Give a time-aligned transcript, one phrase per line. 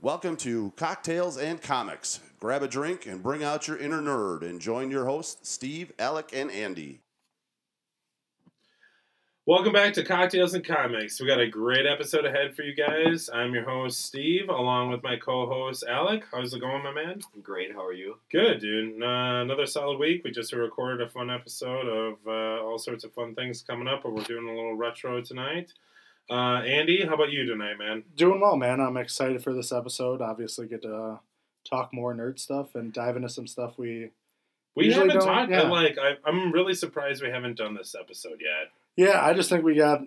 [0.00, 2.20] Welcome to Cocktails and Comics.
[2.38, 6.30] Grab a drink and bring out your inner nerd and join your hosts, Steve, Alec,
[6.32, 7.00] and Andy.
[9.44, 11.20] Welcome back to Cocktails and Comics.
[11.20, 13.28] We got a great episode ahead for you guys.
[13.34, 16.22] I'm your host, Steve, along with my co host, Alec.
[16.30, 17.18] How's it going, my man?
[17.42, 17.72] Great.
[17.72, 18.18] How are you?
[18.30, 19.02] Good, dude.
[19.02, 20.22] Uh, another solid week.
[20.22, 24.04] We just recorded a fun episode of uh, all sorts of fun things coming up,
[24.04, 25.72] but we're doing a little retro tonight.
[26.30, 28.04] Uh, Andy, how about you tonight, man?
[28.16, 28.80] Doing well, man.
[28.80, 30.20] I'm excited for this episode.
[30.20, 31.16] Obviously, get to uh,
[31.68, 34.10] talk more nerd stuff and dive into some stuff we.
[34.76, 35.62] We haven't talked, yeah.
[35.62, 38.70] like, I, I'm really surprised we haven't done this episode yet.
[38.96, 40.02] Yeah, I just think we got.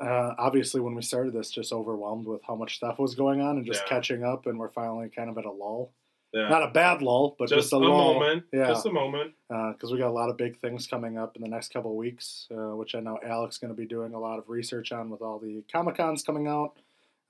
[0.00, 3.58] Uh, obviously, when we started this, just overwhelmed with how much stuff was going on
[3.58, 3.88] and just Yeah.
[3.88, 5.92] catching up, and we're finally kind of at a lull.
[6.32, 6.48] Yeah.
[6.48, 8.14] Not a bad lull, but just, just a, a lull.
[8.14, 8.44] moment.
[8.52, 8.68] Yeah.
[8.68, 9.32] Just a moment.
[9.48, 11.96] because we got a lot of big things coming up in the next couple of
[11.96, 15.08] weeks, uh, which I know Alec's going to be doing a lot of research on
[15.08, 16.72] with all the Comic Cons coming out.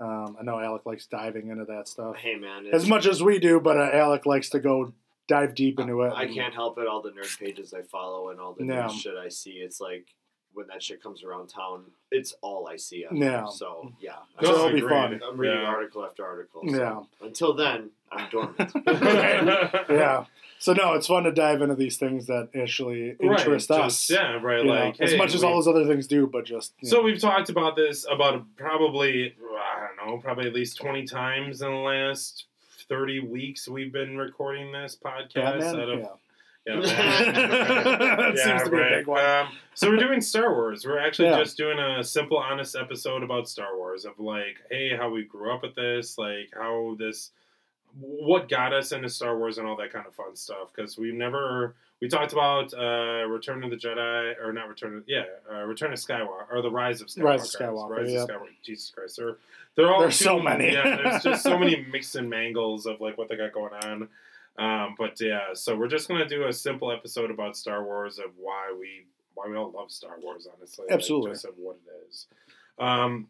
[0.01, 2.67] Um, I know Alec likes diving into that stuff Hey, man.
[2.73, 4.93] as much as we do, but uh, Alec likes to go
[5.27, 6.13] dive deep into it.
[6.15, 6.87] I can't help it.
[6.87, 8.87] All the nerd pages I follow and all the Yeah.
[8.89, 10.07] nerd shit I see, it's like
[10.55, 13.05] when that shit comes around town, it's all I see.
[13.07, 13.31] On Yeah.
[13.43, 13.47] there.
[13.53, 15.21] So yeah, I'm, So it'll be fun.
[15.27, 15.65] I'm reading Yeah.
[15.67, 16.63] article after article.
[16.69, 17.03] So Yeah.
[17.27, 18.73] Until then, I'm dormant.
[19.89, 20.25] yeah.
[20.61, 24.11] So no, it's fun to dive into these things that actually Right, interest just- us.
[24.11, 24.59] Yeah, right.
[24.59, 26.97] you know, Like as much as we- all those other things do, but just So
[26.99, 27.03] know.
[27.05, 31.71] we've talked about this about probably I don't know, probably at least twenty times in
[31.71, 32.47] the last
[32.89, 33.69] thirty weeks.
[33.69, 35.35] We've been recording this podcast.
[35.61, 35.81] Batman.
[35.81, 36.07] out of- yeah.
[36.77, 36.81] Yeah,
[38.17, 39.25] That yeah, seems to be a big one.
[39.25, 40.85] Um, so we're doing Star Wars.
[40.85, 41.39] We're actually Yeah.
[41.39, 45.53] just doing a simple, honest episode about Star Wars of like, hey, how we grew
[45.53, 47.31] up with this, like how this,
[47.99, 50.73] what got us into Star Wars and all that kind of fun stuff.
[50.75, 55.05] Because we've never, we talked about uh, Return of the Jedi, or not Return of,
[55.07, 57.25] yeah, uh, Return of Skywalker, or the Rise of Skywalker.
[57.25, 58.23] Rise of Skywalker, Rise yeah.
[58.23, 58.49] of Skywalker.
[58.65, 59.37] Jesus Christ, they're
[59.75, 60.73] they're all There's so many.
[60.73, 64.09] Yeah, there's just so many mix and mangles of like what they got going on.
[64.59, 68.33] Um, but yeah, so we're just gonna do a simple episode about Star Wars of
[68.37, 70.87] why we why we all love Star Wars, honestly.
[70.89, 71.31] like, Absolutely.
[71.33, 72.27] just of what it is.
[72.79, 73.29] Um,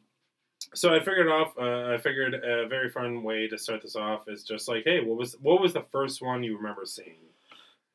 [0.74, 1.52] so I figured off.
[1.58, 5.00] Uh, I figured a very fun way to start this off is just like, hey,
[5.00, 7.16] what was what was the first one you remember seeing?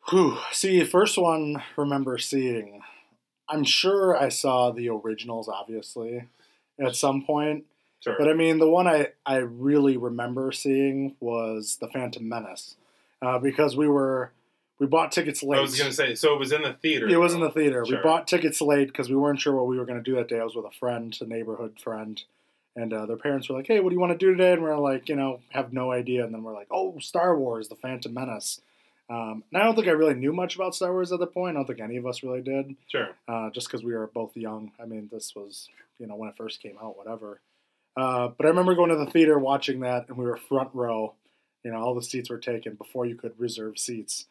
[0.09, 0.37] Whew.
[0.51, 2.81] See, first one remember seeing.
[3.49, 6.27] I'm sure I saw the originals, obviously,
[6.79, 7.65] at some point.
[7.99, 8.15] Sure.
[8.17, 12.75] But I mean, the one I, I really remember seeing was the Phantom Menace,
[13.23, 14.31] uh, because we were
[14.79, 15.59] we bought tickets late.
[15.59, 17.07] I was gonna say, so it was in the theater.
[17.07, 17.85] it was in the theater.
[17.85, 17.97] Sure.
[17.97, 20.27] We bought tickets late because we weren't sure what we were going to do that
[20.27, 20.39] day.
[20.39, 22.21] I was with a friend, a neighborhood friend,
[22.75, 24.63] and uh, their parents were like, "Hey, what do you want to do today?" And
[24.63, 26.25] we are like, you know, have no idea.
[26.25, 28.59] And then we're like, "Oh, Star Wars: The Phantom Menace."
[29.09, 31.55] Um, and I don't think I really knew much about Star Wars at the point.
[31.55, 33.09] I don't think any of us really did, Sure.
[33.27, 34.71] uh, just because we were both young.
[34.81, 35.69] I mean, this was
[35.99, 37.39] you know when it first came out, whatever.
[37.95, 41.13] Uh, but I remember going to the theater watching that, and we were front row.
[41.63, 44.25] You know, all the seats were taken before you could reserve seats,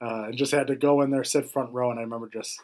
[0.00, 1.90] uh, and just had to go in there, sit front row.
[1.90, 2.60] And I remember just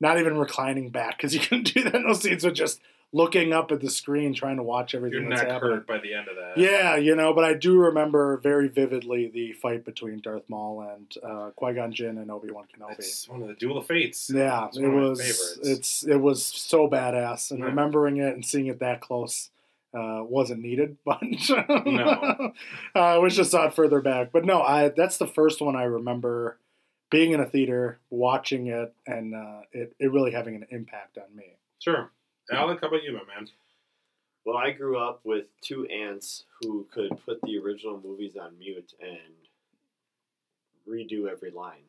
[0.00, 2.80] not even reclining back because you couldn't do that in those seats, but just
[3.14, 5.72] looking up at the screen, trying to watch everything Your that's neck happening.
[5.76, 6.56] hurt by the end of that.
[6.56, 11.14] Yeah, you know, but I do remember very vividly the fight between Darth Maul and
[11.22, 12.98] uh, Qui Gon Jinn and Obi Wan Kenobi.
[12.98, 14.30] It's one of the Duel of Fates.
[14.34, 15.58] Yeah, It's it one of my was.
[15.62, 17.66] It's it was so badass, and Yeah.
[17.66, 19.50] remembering it and seeing it that close
[19.94, 22.52] uh, wasn't needed, but No.
[22.94, 24.30] uh, I wish I saw it further back.
[24.32, 26.58] But no, I that's the first one I remember
[27.10, 31.34] being in a theater, watching it, and uh, it it really having an impact on
[31.36, 31.56] me.
[31.78, 32.10] Sure.
[32.50, 33.48] Alec, how about you, my man?
[34.44, 38.92] well, I grew up with two aunts who could put the original movies on mute
[39.00, 39.34] and
[40.88, 41.84] redo every line.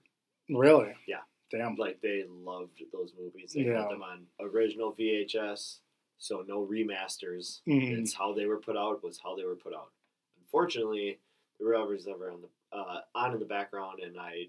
[0.50, 0.94] Really?
[1.08, 1.22] Yeah.
[1.52, 1.76] Damn.
[1.76, 3.54] Like they loved those movies.
[3.54, 3.82] They Yeah.
[3.82, 5.80] had them on original VHS,
[6.24, 7.60] so no remasters.
[7.68, 8.00] Mhm.
[8.00, 9.92] It's how they were put out was how they were put out.
[10.40, 11.20] Unfortunately,
[11.60, 14.48] the were was ever on the uh, on in the background, and I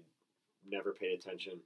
[0.67, 1.59] never paid attention.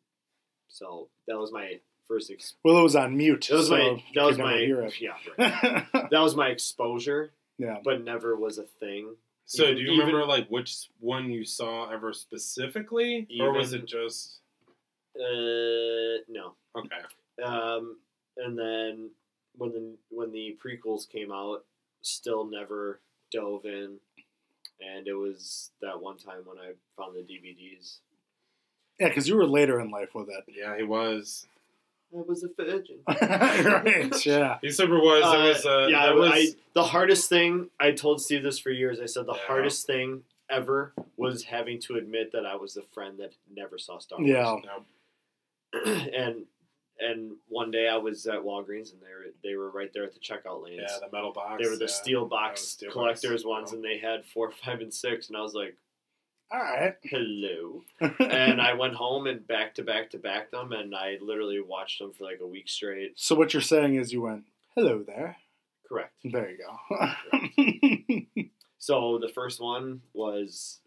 [0.67, 2.31] So that was my first.
[2.31, 3.47] Ex- Well, it was on mute.
[3.49, 4.57] that was so my that was my
[4.99, 5.85] yeah right.
[6.11, 7.77] that was my exposure, yeah.
[7.83, 9.15] but never was a thing.
[9.45, 13.73] So, Even- do you even- remember like which one you saw ever specifically, or was
[13.73, 14.41] it just
[15.15, 16.55] Uh, no.
[16.75, 17.43] okay?
[17.43, 17.97] Um,
[18.37, 19.11] and then
[19.59, 21.63] when the when the prequels came out,
[22.01, 22.99] still never
[23.31, 23.97] dove in,
[24.81, 27.97] and it was that one time when I found the DVDs.
[28.99, 30.43] Yeah, because you were later in life with it.
[30.47, 31.45] Yeah, he was.
[32.11, 32.97] I was a virgin.
[33.07, 34.13] right.
[34.25, 34.57] Yeah.
[34.61, 35.23] He said it was.
[35.23, 35.65] Uh, it was.
[35.65, 36.31] Uh, yeah, that I, was.
[36.33, 38.99] I, the hardest thing I told Steve this for years.
[38.99, 39.41] I said the Yeah.
[39.45, 43.99] hardest thing ever was having to admit that I was the friend that never saw
[43.99, 44.29] Star Wars.
[44.29, 44.55] Yeah.
[44.65, 45.79] no,
[46.13, 46.45] and
[46.99, 50.13] and one day I was at Walgreens and they were they were right there at
[50.13, 50.81] the checkout lanes.
[50.89, 51.61] Yeah, the metal box.
[51.63, 51.91] they were the yeah.
[51.91, 52.93] steel box steel box.
[53.21, 53.75] collectors ones, Yeah.
[53.77, 55.75] and they had four, five, and six, and I was like,
[56.51, 56.95] All right.
[57.03, 57.83] "Hello."
[58.19, 61.99] and I went home and back to back to back them, and I literally watched
[61.99, 63.13] them for like a week straight.
[63.15, 64.45] so what you're saying is you went,
[64.75, 65.37] hello there.
[65.87, 66.13] Correct.
[66.23, 68.45] There you go.
[68.77, 70.79] So the first one was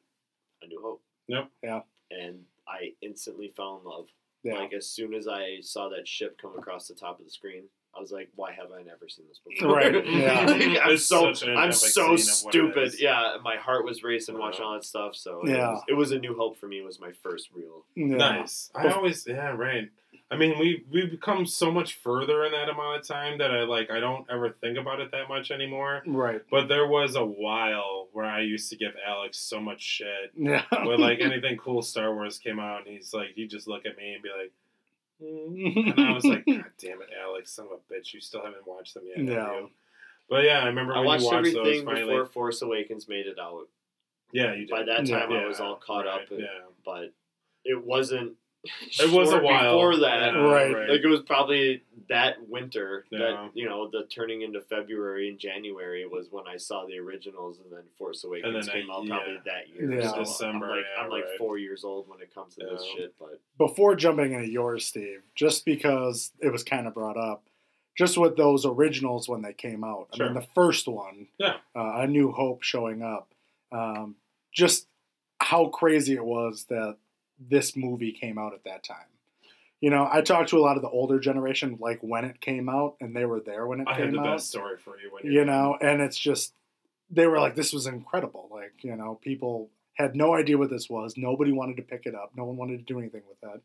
[0.63, 1.03] A New Hope.
[1.29, 1.49] Yep.
[1.63, 1.81] Yeah.
[2.11, 4.07] And I instantly fell in love.
[4.43, 4.55] Yeah.
[4.55, 7.65] Like as soon as I saw that ship come across the top of the screen,
[7.97, 10.39] I was like, "Why have I never seen this before?" Right, yeah.
[10.85, 12.95] I'm It's so I'm so scene of what it stupid.
[13.01, 15.15] Yeah, my heart was racing watching all that stuff.
[15.15, 15.53] So Yeah.
[15.55, 16.79] it, was, it was a new hope for me.
[16.79, 17.85] It was my first real.
[17.95, 18.17] yeah.
[18.17, 18.71] Nice.
[18.75, 19.91] I always yeah right.
[20.33, 23.65] I mean we we've become so much further in that amount of time that I
[23.65, 26.03] like I don't ever think about it that much anymore.
[26.07, 26.41] Right.
[26.51, 30.65] But there was a while where I used to give Alex so much shit Yeah.
[30.85, 33.97] when like anything cool Star Wars came out, and he's like he'd just look at
[33.97, 34.53] me and be like.
[35.23, 38.13] "Mm." And I was like, God damn it, Alex, son of a bitch!
[38.13, 39.19] You still haven't watched them yet.
[39.19, 39.71] No.
[40.29, 42.05] But yeah, I remember I when watched you watched those everything finally.
[42.07, 43.69] before Force Awakens made it out.
[44.33, 44.71] Yeah, you did.
[44.71, 46.31] By that time, I was all caught right, up.
[46.31, 46.47] and- Yeah.
[46.85, 47.13] But
[47.65, 48.33] it wasn't.
[49.01, 50.35] It was a while before that.
[50.35, 50.89] Yeah, Right.
[50.89, 53.19] Like it was probably that winter Yeah.
[53.19, 57.59] that you know the turning into February and January was when I saw the originals,
[57.59, 59.15] and then Force Awakens then came I- out yeah.
[59.17, 60.01] probably that year.
[60.01, 60.11] Yeah.
[60.11, 61.39] So December, I'm like, yeah, I'm like right.
[61.39, 63.15] four years old when it comes to this shit.
[63.19, 67.45] But Before jumping into yours, Steve, just because it was kind of brought up,
[67.99, 70.09] just with those originals when they came out.
[70.15, 70.27] Sure.
[70.27, 71.57] I mean, the first one, Yeah.
[71.75, 73.35] uh, A New Hope showing up,
[73.73, 74.17] um,
[74.53, 74.87] just
[75.41, 76.97] how crazy it was that
[77.49, 79.07] this movie came out at that time.
[79.81, 82.69] You know, I talked to a lot of the older generation, like when it came
[82.69, 84.37] out, and they were there when it I came had the out.
[84.37, 86.55] best story for you when you know and it's just
[87.11, 88.49] they were like this was incredible.
[88.51, 91.15] Like you know people had no idea what this was.
[91.17, 92.33] Nobody wanted to pick it up.
[92.37, 93.61] No one wanted to do anything with that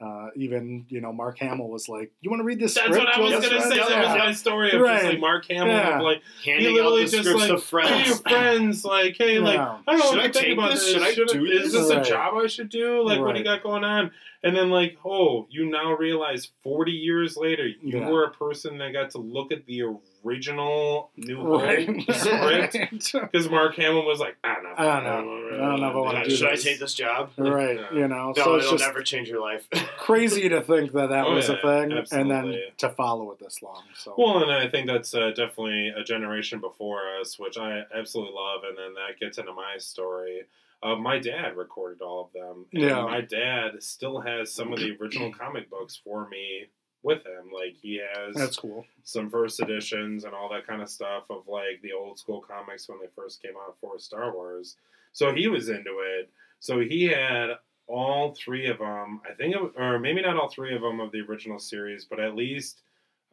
[0.00, 3.04] uh, even you know mark hamill was like you want to read this That's script
[3.06, 3.78] what I was us, gonna friends?" say.
[3.80, 4.24] That was Yeah.
[4.24, 4.94] my story of Right.
[4.94, 6.00] just like Mark Hamill, Yeah.
[6.00, 8.08] like handing he out literally the just scripts like to hey, friends.
[8.08, 10.84] your friends, like hey, like I don't know Should what I to think about this?
[10.84, 10.92] this.
[10.94, 11.88] Should I Should- do is this?
[11.88, 13.02] this a job I should do?
[13.06, 14.10] Like what do you got going on?
[14.42, 18.08] And then like oh, you now realize forty years later you Yeah.
[18.08, 19.82] were a person that got to look at the
[20.24, 25.04] original New Hope right script because Mark Hamill was like I don't know, I don't
[25.04, 25.48] know.
[25.54, 26.64] I don't know if I wanna do Should I this.
[26.64, 27.30] take this job?
[27.36, 27.92] right Yeah.
[27.98, 29.68] you know No, so it's it'll just never change your life.
[29.98, 32.62] crazy to think that that Oh, was a yeah, thing and then absolutely.
[32.78, 36.60] to follow it this long so Well, and I think that's uh, definitely a generation
[36.60, 38.62] before us, which I absolutely love.
[38.68, 40.42] And then that gets into my story.
[40.82, 42.64] Uh, my dad recorded all of them.
[42.72, 43.02] And Yeah.
[43.04, 46.66] My dad still has some of the original comic books for me
[47.02, 47.50] with him.
[47.54, 51.48] Like he has that's cool some first editions and all that kind of stuff of
[51.48, 54.76] like the old school comics when they first came out for Star Wars.
[55.12, 56.30] So he was into it.
[56.60, 57.50] So he had
[57.86, 59.20] all three of them.
[59.28, 62.20] I think, it, or maybe not all three of them of the original series, but
[62.20, 62.82] at least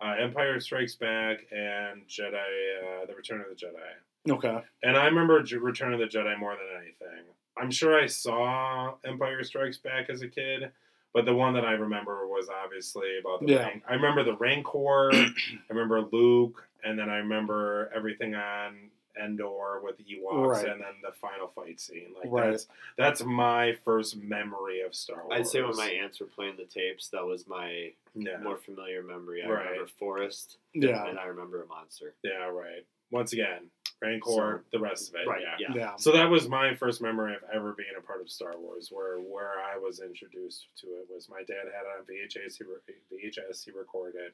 [0.01, 4.33] uh, Empire Strikes Back and Jedi, uh, The Return of the Jedi.
[4.33, 7.25] okay And I remember Return of the Jedi more than anything.
[7.57, 10.71] I'm sure I saw Empire Strikes Back as a kid,
[11.17, 13.47] but the one that I remember was obviously about the.
[13.53, 13.63] Yeah.
[13.63, 15.09] Rank- I remember the Rancor.
[15.13, 15.27] I
[15.69, 20.67] remember Luke, and then I remember everything on Endor with the Ewoks, Right.
[20.67, 22.09] and then the final fight scene.
[22.15, 22.51] Like Right.
[22.51, 22.67] that's
[22.99, 25.39] that's my first memory of Star Wars.
[25.39, 29.01] I'd say when my aunts were playing the tapes, that was my yeah, more familiar
[29.01, 29.41] memory.
[29.43, 29.69] I Right.
[29.71, 32.13] remember Forest, yeah and I remember a monster.
[32.23, 32.85] yeah, right.
[33.09, 33.71] Once again,
[34.01, 35.41] Rancor, So- the rest of it, Right?
[35.41, 35.55] yeah.
[35.69, 35.75] Yeah.
[35.75, 38.89] yeah So that was my first memory of ever being a part of Star Wars,
[38.91, 42.57] where where I was introduced to it was my dad had it on VHS.
[42.57, 44.33] He re- VHS he recorded.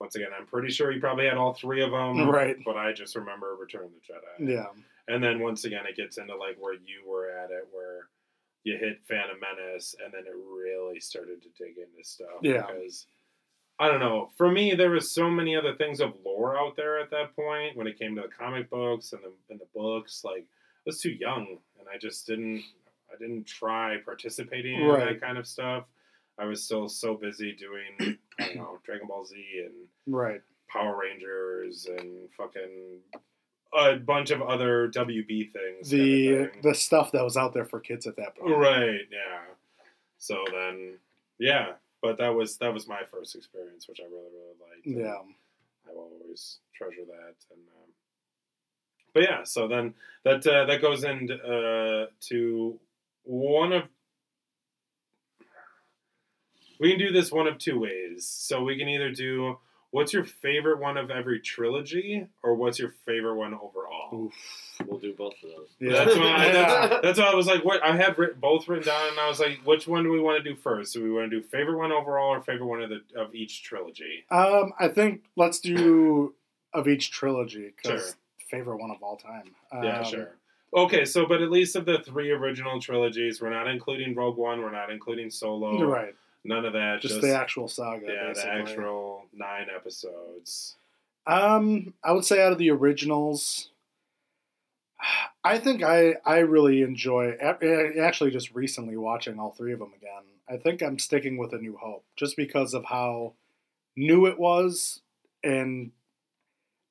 [0.00, 2.56] Once again, I'm pretty sure he probably had all three of them, Right.
[2.64, 4.48] But I just remember Return of the Jedi.
[4.54, 4.66] yeah
[5.08, 8.08] And then once again, it gets into like where you were at it, where
[8.64, 12.28] you hit Phantom Menace, and then it really started to dig into stuff.
[12.42, 12.66] Yeah.
[12.66, 13.06] Because
[13.80, 14.30] I don't know.
[14.36, 17.76] For me, there was so many other things of lore out there at that point
[17.76, 20.22] when it came to the comic books and the and the books.
[20.24, 22.62] Like I was too young, and I just didn't.
[23.12, 25.04] I didn't try participating in Right.
[25.14, 25.84] that kind of stuff.
[26.38, 29.74] I was still so busy doing, I don't know, Dragon Ball Z and
[30.14, 32.98] right Power Rangers and fucking
[33.74, 35.54] a bunch of other WB things.
[35.54, 36.60] kind of the thing.
[36.62, 39.40] the stuff that was out there for kids at that point right, yeah.
[40.18, 40.98] So then,
[41.38, 44.86] yeah, but that was that was my first experience, which I really really liked.
[44.86, 45.20] yeah
[45.88, 47.34] I will always treasure that.
[47.50, 47.90] And um,
[49.14, 52.78] but yeah, so then that uh, that goes into uh, to
[53.24, 53.82] one of
[56.80, 58.26] we can do this one of two ways.
[58.26, 59.58] So we can either do
[59.90, 64.14] what's your favorite one of every trilogy, or what's your favorite one overall?
[64.26, 64.32] Oof.
[64.86, 65.68] We'll do both of those.
[65.80, 66.04] Yeah.
[66.04, 66.22] That's why.
[66.24, 66.52] I, Yeah.
[66.86, 69.28] that's, that's why I was like, what I had writ- both written down, and I
[69.28, 70.94] was like, which one do we want to do first?
[70.94, 73.62] Do we want to do favorite one overall, or favorite one of the of each
[73.62, 74.24] trilogy?
[74.30, 76.34] Um, I think let's do
[76.72, 78.14] of each trilogy because Sure.
[78.50, 79.50] favorite one of all time.
[79.72, 80.34] Yeah, Um, sure.
[80.76, 84.60] Okay, so but at least of the three original trilogies, we're not including Rogue One,
[84.60, 86.14] we're not including Solo, You're right.
[86.44, 87.00] None of that.
[87.00, 88.06] Just, Just, the actual saga.
[88.06, 90.76] yeah, the actual nine episodes.
[91.26, 93.70] Um, I would say out of the originals,
[95.44, 97.32] I think I I really enjoy.
[98.00, 101.58] Actually, just recently watching all three of them again, I think I'm sticking with A
[101.58, 103.34] New Hope just because of how
[103.96, 105.00] new it was,
[105.44, 105.92] and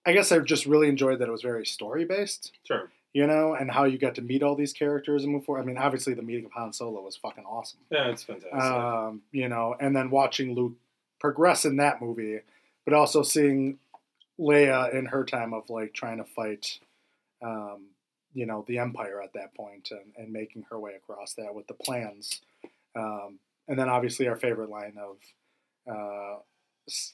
[0.06, 2.54] I guess I just really enjoyed that it was very story based.
[2.64, 2.92] Sure.
[3.18, 5.64] You know, and how you got to meet all these characters and move forward.
[5.64, 7.80] I mean, obviously, the meeting of Han Solo was fucking awesome.
[7.90, 8.54] Yeah, it's fantastic.
[8.54, 10.74] Um, you know, and then watching Luke
[11.20, 12.42] progress in that movie,
[12.86, 13.80] but also seeing
[14.40, 16.78] Leia in her time of like trying to fight,
[17.42, 17.88] um,
[18.36, 21.66] you know, the Empire at that point and, and making her way across that with
[21.66, 22.42] the plans.
[22.96, 25.18] Um, and then obviously our favorite line of,
[25.92, 26.38] uh,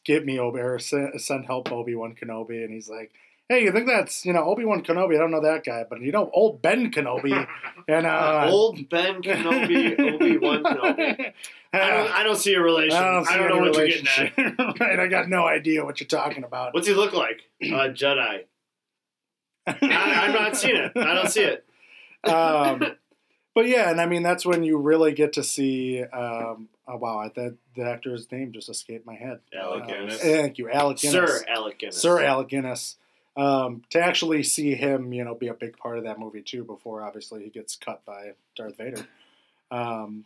[0.04, 3.14] "Get me Obi or send, send help Obi Wan Kenobi," and he's like.
[3.54, 5.16] Hey, you think that's you know Obi Wan Kenobi?
[5.16, 7.48] I don't know that guy, but you know old Ben Kenobi,
[7.88, 11.34] and uh, Old Ben Kenobi, Obi Wan Kenobi.
[11.72, 12.98] I don't, I don't see a relation.
[12.98, 14.80] I don't, see know what you're getting at.
[14.80, 16.74] right, I got no idea what you're talking about.
[16.74, 17.42] What's he look like?
[17.62, 18.46] A Jedi.
[19.68, 20.92] I, I'm not seeing it.
[20.96, 21.64] I don't see it.
[22.24, 22.84] um,
[23.54, 26.04] but yeah, and I mean that's when you really get to see.
[26.04, 29.42] Um, oh wow, I, that the actor's name just escaped my head.
[29.56, 30.22] Alec Uh, Guinness.
[30.22, 31.42] Thank you, Alec Guinness.
[31.42, 32.02] Sir Alec Guinness.
[32.02, 32.98] Sir Alec Guinness.
[33.36, 36.64] Um, to actually see him, you know, be a big part of that movie too.
[36.64, 39.08] Before obviously he gets cut by Darth Vader.
[39.72, 40.26] Um,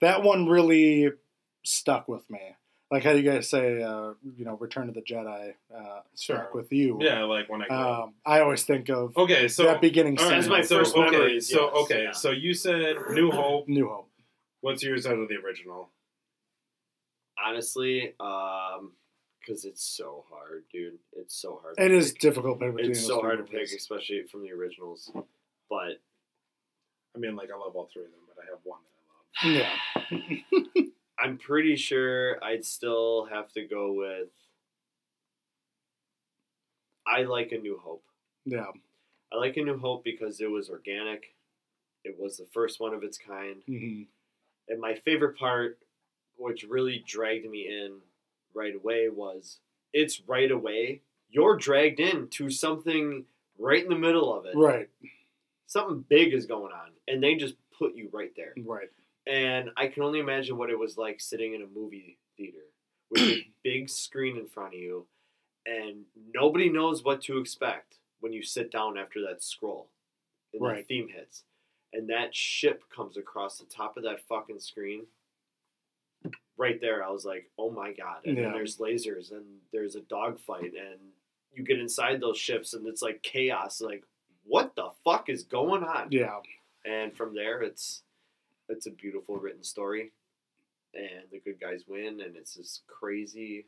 [0.00, 1.10] that one really
[1.64, 2.38] stuck with me.
[2.90, 6.50] Like how you guys say, uh, you know, Return of the Jedi uh, stuck Sure.
[6.54, 6.98] with you.
[7.00, 7.76] yeah, like when I grew.
[7.76, 10.32] Um, I always think of Okay, so that beginning all scene.
[10.34, 12.12] right, That's my so, first okay, memories, So yes, okay, yeah.
[12.12, 13.66] so you said New Hope.
[13.68, 14.08] New Hope.
[14.60, 15.88] What's yours out of the original?
[17.44, 18.92] Honestly, um,
[19.44, 20.98] because it's so hard, dude.
[21.12, 21.74] It's so hard.
[21.78, 22.20] It to is pick.
[22.20, 23.74] difficult between It's so hard to pick, movies.
[23.74, 25.10] especially from the originals.
[25.68, 26.00] But
[27.14, 28.80] I mean, like I love all three of them, but I have one
[29.42, 30.38] that I love.
[30.42, 30.84] Yeah.
[31.18, 34.28] I'm pretty sure I'd still have to go with.
[37.06, 38.04] I like A New Hope.
[38.44, 38.66] Yeah.
[39.32, 41.34] I like A New Hope because it was organic.
[42.04, 43.62] It was the first one of its kind.
[43.66, 44.02] hmm
[44.68, 45.78] And my favorite part,
[46.36, 47.98] which really dragged me in
[48.54, 49.58] right away, was
[49.92, 51.00] it's right away.
[51.30, 53.24] You're dragged into something
[53.58, 54.56] right in the middle of it.
[54.56, 54.88] Right.
[55.66, 58.52] Something big is going on, and they just put you right there.
[58.64, 58.90] Right.
[59.26, 62.58] And I can only imagine what it was like sitting in a movie theater
[63.10, 65.06] with a big screen in front of you,
[65.66, 66.02] and
[66.34, 69.88] nobody knows what to expect when you sit down after that scroll
[70.52, 70.76] and Right.
[70.78, 71.44] that theme hits.
[71.92, 75.06] And that ship comes across the top of that fucking screen.
[76.56, 78.24] Right there, I was like, oh my god.
[78.24, 78.44] And Yeah.
[78.44, 81.00] then there's lasers, and there's a dogfight, and
[81.52, 83.80] you get inside those ships, and it's like chaos.
[83.80, 84.04] Like,
[84.44, 86.08] what the fuck is going on?
[86.12, 86.40] Yeah.
[86.86, 88.02] and from there it's
[88.68, 90.12] it's a beautiful written story
[90.92, 93.64] and the good guys win and it's just crazy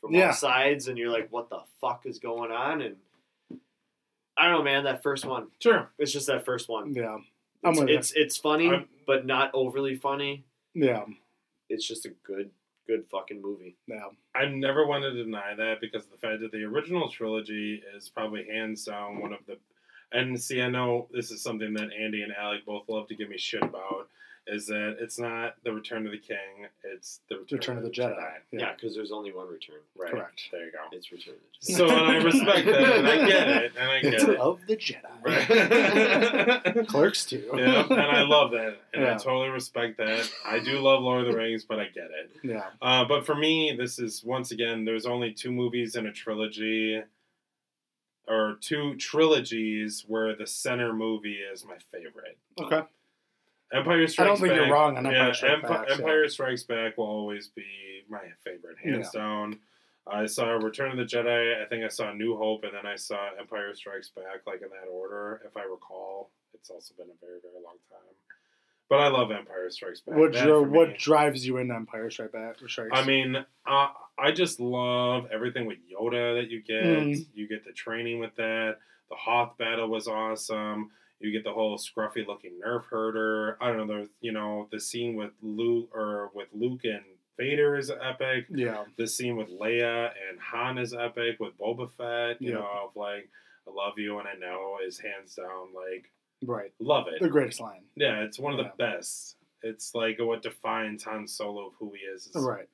[0.00, 0.26] from Yeah.
[0.28, 2.96] all sides and you're like what the fuck is going on and
[4.36, 5.90] i don't know man that first one Sure.
[5.98, 7.18] it's just that first one Yeah.
[7.64, 11.04] I'm it's it's, it's funny I'm- but not overly funny Yeah.
[11.68, 12.50] It's just a good
[12.86, 14.08] good fucking movie Yeah.
[14.34, 18.46] I never want to deny that because the fact that the original trilogy is probably
[18.46, 19.58] hands down one of the.
[20.12, 23.28] And see, I know this is something that Andy and Alec both love to give
[23.28, 24.08] me shit about.
[24.50, 27.90] Is that it's not the Return of the King, it's the Return, Return of the
[27.90, 28.32] Jedi.
[28.50, 30.10] yeah because there's only one return Right.
[30.10, 30.40] Correct.
[30.50, 30.78] There you go.
[30.90, 31.76] it's return of the Jedi.
[31.76, 34.36] So and I respect that, and I get it, and I get It's it.
[34.38, 35.04] of the Jedi.
[35.22, 36.86] Right.
[36.88, 37.44] Clerks too.
[37.54, 40.30] yeah, and I love that, and I totally respect that.
[40.46, 42.30] I do love Lord of the Rings, but I get it.
[42.42, 42.64] Yeah.
[42.80, 47.02] Uh, but for me, this is once again, there's only two movies in a trilogy,
[48.26, 52.38] or two trilogies where the center movie is my favorite.
[52.60, 52.82] Okay.
[53.72, 54.60] Empire I Strikes don't think Back.
[54.66, 57.64] you're wrong on Empire yeah, Strikes Empi- Back, Empire Strikes Back will always be
[58.08, 59.58] my favorite, hands down.
[60.10, 61.62] I saw Return of the Jedi.
[61.62, 64.68] I think I saw New Hope, and then I saw Empire Strikes Back, like in
[64.70, 66.30] that order, if I recall.
[66.54, 68.00] It's also been a very, very long time.
[68.88, 70.16] But I love Empire Strikes Back.
[70.16, 72.56] What That dro- me- what drives you into Empire Strikes Back?
[72.66, 72.90] Strikes?
[72.94, 76.84] I mean, uh, I just love everything with Yoda that you get.
[76.84, 77.26] Mm.
[77.34, 78.78] You get the training with that.
[79.10, 80.90] The Hoth battle was awesome.
[81.20, 83.56] You get the whole scruffy looking nerf herder.
[83.60, 83.86] I don't know.
[83.86, 87.02] There's you know the scene with Luke or with Luke and
[87.36, 88.46] Vader is epic.
[88.50, 88.84] Yeah.
[88.96, 91.38] The scene with Leia and Han is epic.
[91.40, 92.58] With Boba Fett, you Yeah.
[92.58, 93.28] know, of like
[93.66, 96.10] I love you and I know is hands down like
[96.44, 96.72] Right.
[96.78, 97.20] love it.
[97.20, 97.82] The greatest line.
[97.96, 98.70] Yeah, it's one of Yeah.
[98.70, 99.36] the best.
[99.62, 102.28] It's like what defines Han Solo of who he is.
[102.28, 102.68] is Right.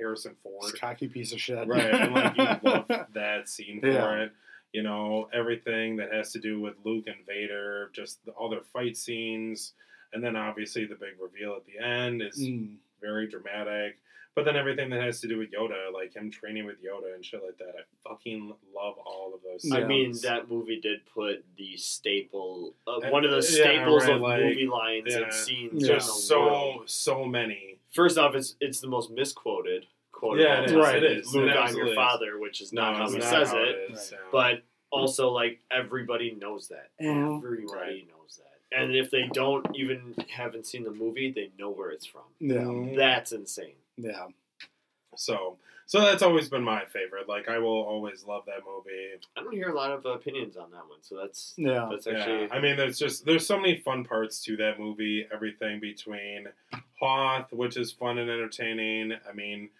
[0.00, 0.80] Harrison This Ford.
[0.80, 1.68] cocky piece of shit.
[1.68, 1.94] Right.
[1.94, 4.22] And like you love that scene for Yeah.
[4.24, 4.32] it.
[4.74, 8.66] You know, everything that has to do with Luke and Vader, just the, all their
[8.72, 9.72] fight scenes.
[10.12, 12.76] And then obviously the big reveal at the end is Mm.
[13.00, 13.98] very dramatic.
[14.34, 17.24] But then everything that has to do with Yoda, like him training with Yoda and
[17.24, 19.64] shit like that, I fucking love all of those.
[19.64, 19.76] Yeah.
[19.76, 24.02] I mean, that movie did put the staple, uh, Uh, one of the yeah, staples
[24.06, 25.18] right, of like, movie lines yeah.
[25.22, 25.72] and scenes.
[25.86, 25.94] Yeah.
[25.94, 26.88] in just the world.
[26.88, 27.78] so so many.
[27.92, 30.38] First off, it's it's the most misquoted quote.
[30.38, 30.86] Yeah, of it all is.
[30.86, 30.96] time.
[30.96, 31.34] It is.
[31.34, 33.90] Luke, It I'm your father, which is not how it's he says how it.
[33.92, 34.18] is, yeah.
[34.32, 36.90] But also, like everybody knows that.
[37.00, 37.38] Mhm.
[37.38, 38.08] Everybody Right.
[38.08, 38.76] knows that.
[38.76, 42.22] And if they don't even haven't seen the movie, they know where it's from.
[42.40, 42.56] Yeah.
[42.62, 42.96] Mhm.
[42.96, 43.74] That's insane.
[43.96, 44.28] Yeah.
[45.16, 47.28] So, so that's always been my favorite.
[47.28, 49.20] Like I will always love that movie.
[49.36, 51.88] I don't hear a lot of opinions on that one, so that's Yeah.
[51.90, 55.26] that's Yeah, actually I mean, there's just there's so many fun parts to that movie.
[55.32, 56.48] Everything between
[57.00, 59.12] Hoth, which is fun and entertaining.
[59.28, 59.70] I mean,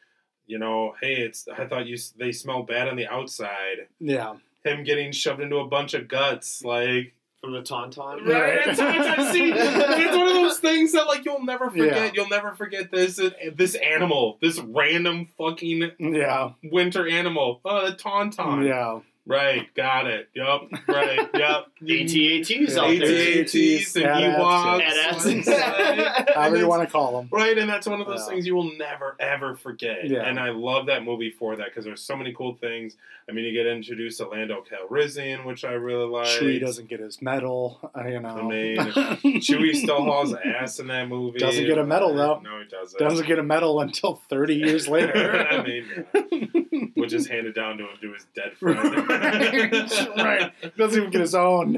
[0.46, 3.88] you know, hey, it's I thought you they smell bad on the outside.
[4.00, 4.34] Yeah.
[4.64, 8.26] Him getting shoved into a bunch of guts, like from the Tauntaun.
[8.26, 8.60] Right.
[8.66, 11.86] It's, it's, see, it's one of those things that like you'll never forget.
[11.96, 12.10] Yeah.
[12.14, 16.52] You'll never forget this uh, this animal, this random fucking Yeah.
[16.62, 17.60] winter animal.
[17.64, 18.66] Oh, the tauntaun.
[18.66, 19.00] Yeah.
[19.26, 20.28] Right, got it.
[20.34, 20.68] Yup.
[20.86, 21.18] Right.
[21.34, 21.68] Yup.
[21.82, 23.40] AT-ATs out there.
[23.40, 24.82] AT-ATs and Ewoks.
[24.82, 25.44] Badass.
[25.94, 26.30] Right?
[26.34, 27.28] However you want to call them.
[27.32, 28.26] Right, and that's one of those Yeah.
[28.34, 30.06] things you will never ever forget.
[30.08, 30.22] Yeah.
[30.22, 32.96] And I love that movie for that because there's so many cool things.
[33.28, 36.26] I mean, you get introduced to Lando Calrissian, which I really like.
[36.26, 37.78] Chewie doesn't get his medal.
[37.96, 38.28] uh, You know.
[38.28, 38.76] I mean,
[39.40, 41.38] Chewie still hauls ass in that movie.
[41.38, 42.40] Doesn't get a medal, though.
[42.40, 42.98] No, he doesn't.
[42.98, 45.46] doesn't get a medal until 30 years later.
[45.50, 46.80] I mean, yeah.
[46.94, 48.78] which is handed down to him to his dead friend.
[49.20, 50.52] Right.
[50.76, 51.74] Doesn't even get his own.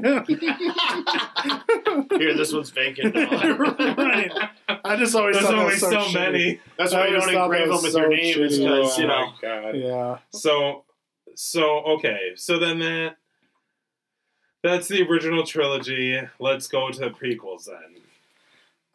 [2.11, 3.15] Here, this one's vacant.
[3.15, 4.31] right.
[4.83, 6.59] I just always There's thought that only was so, so many.
[6.77, 8.63] That's I why you don't engrave them with so your name, is shitty.
[8.63, 9.25] because oh you know.
[9.27, 9.75] my god.
[9.75, 10.17] Yeah.
[10.31, 10.85] So,
[11.35, 12.31] so okay.
[12.35, 13.17] So then that
[14.63, 16.19] that's the original trilogy.
[16.39, 18.01] Let's go to the prequels then.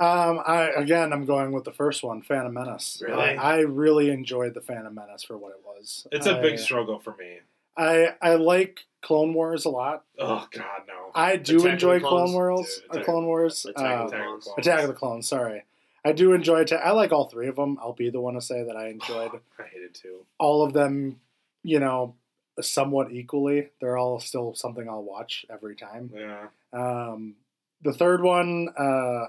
[0.01, 3.01] Um, I again, I'm going with the first one, Phantom Menace.
[3.07, 3.37] Really?
[3.37, 6.07] I, I really enjoyed the Phantom Menace for what it was.
[6.11, 7.39] It's a I- big struggle for me.
[7.77, 10.05] I I like Clone Wars a lot.
[10.19, 11.11] Oh god, no.
[11.15, 12.01] I do Attack of enjoy?
[12.01, 12.81] Clone Wars.
[12.83, 13.65] Dude, uh, Attack- Clone Wars.
[13.67, 14.59] Attack uh, of the Attack.
[14.59, 15.29] Attack of the Clones.
[15.29, 15.65] Sorry,
[16.05, 16.65] I do enjoy.
[16.65, 17.79] Ta- I like all three of them.
[17.81, 20.27] I'll be the one to say that I enjoyed I hate it too.
[20.39, 21.21] all of them.
[21.65, 22.17] You know,
[22.61, 23.69] somewhat equally.
[23.81, 26.11] They're all still something I'll watch every time.
[26.15, 26.47] Yeah.
[26.73, 27.37] Um,
[27.83, 29.27] the third one, uh,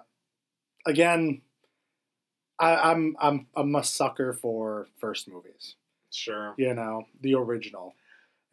[0.85, 1.41] again,
[2.59, 5.75] I, I'm I'm I'm a sucker for first movies.
[6.11, 6.53] Sure.
[6.57, 7.95] You know, the original.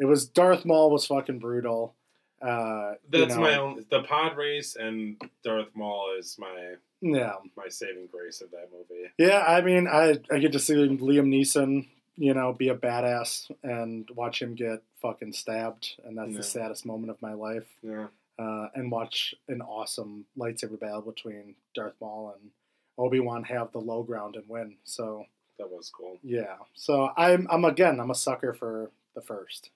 [0.00, 1.94] It was Darth Maul was fucking brutal.
[2.42, 3.84] Uh, you That's know, my own.
[3.90, 7.34] The pod race and Darth Maul is my yeah.
[7.56, 9.10] my saving grace of that movie.
[9.18, 11.86] Yeah, I mean, I I get to see Liam Neeson,
[12.16, 16.36] you know, be a badass and watch him get fucking stabbed, and that's Yeah.
[16.38, 17.66] the saddest moment of my life.
[17.82, 18.06] Yeah.
[18.38, 22.50] Uh, and watch an awesome lightsaber battle between Darth Maul and
[22.96, 24.76] Obi Wan have the low ground and win.
[24.84, 25.26] So
[25.58, 26.18] That was cool.
[26.22, 29.68] yeah, so I'm I'm again I'm a sucker for the first.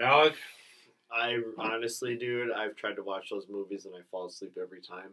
[0.00, 0.34] Alec,
[1.12, 5.10] I honestly, dude, I've tried to watch those movies and I fall asleep every time.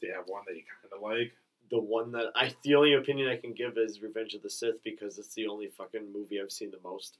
[0.00, 1.32] do you have one that you kind of like?
[1.70, 4.82] The one that I, the only opinion I can give is Revenge of the Sith
[4.84, 7.18] because it's the only fucking movie I've seen the most.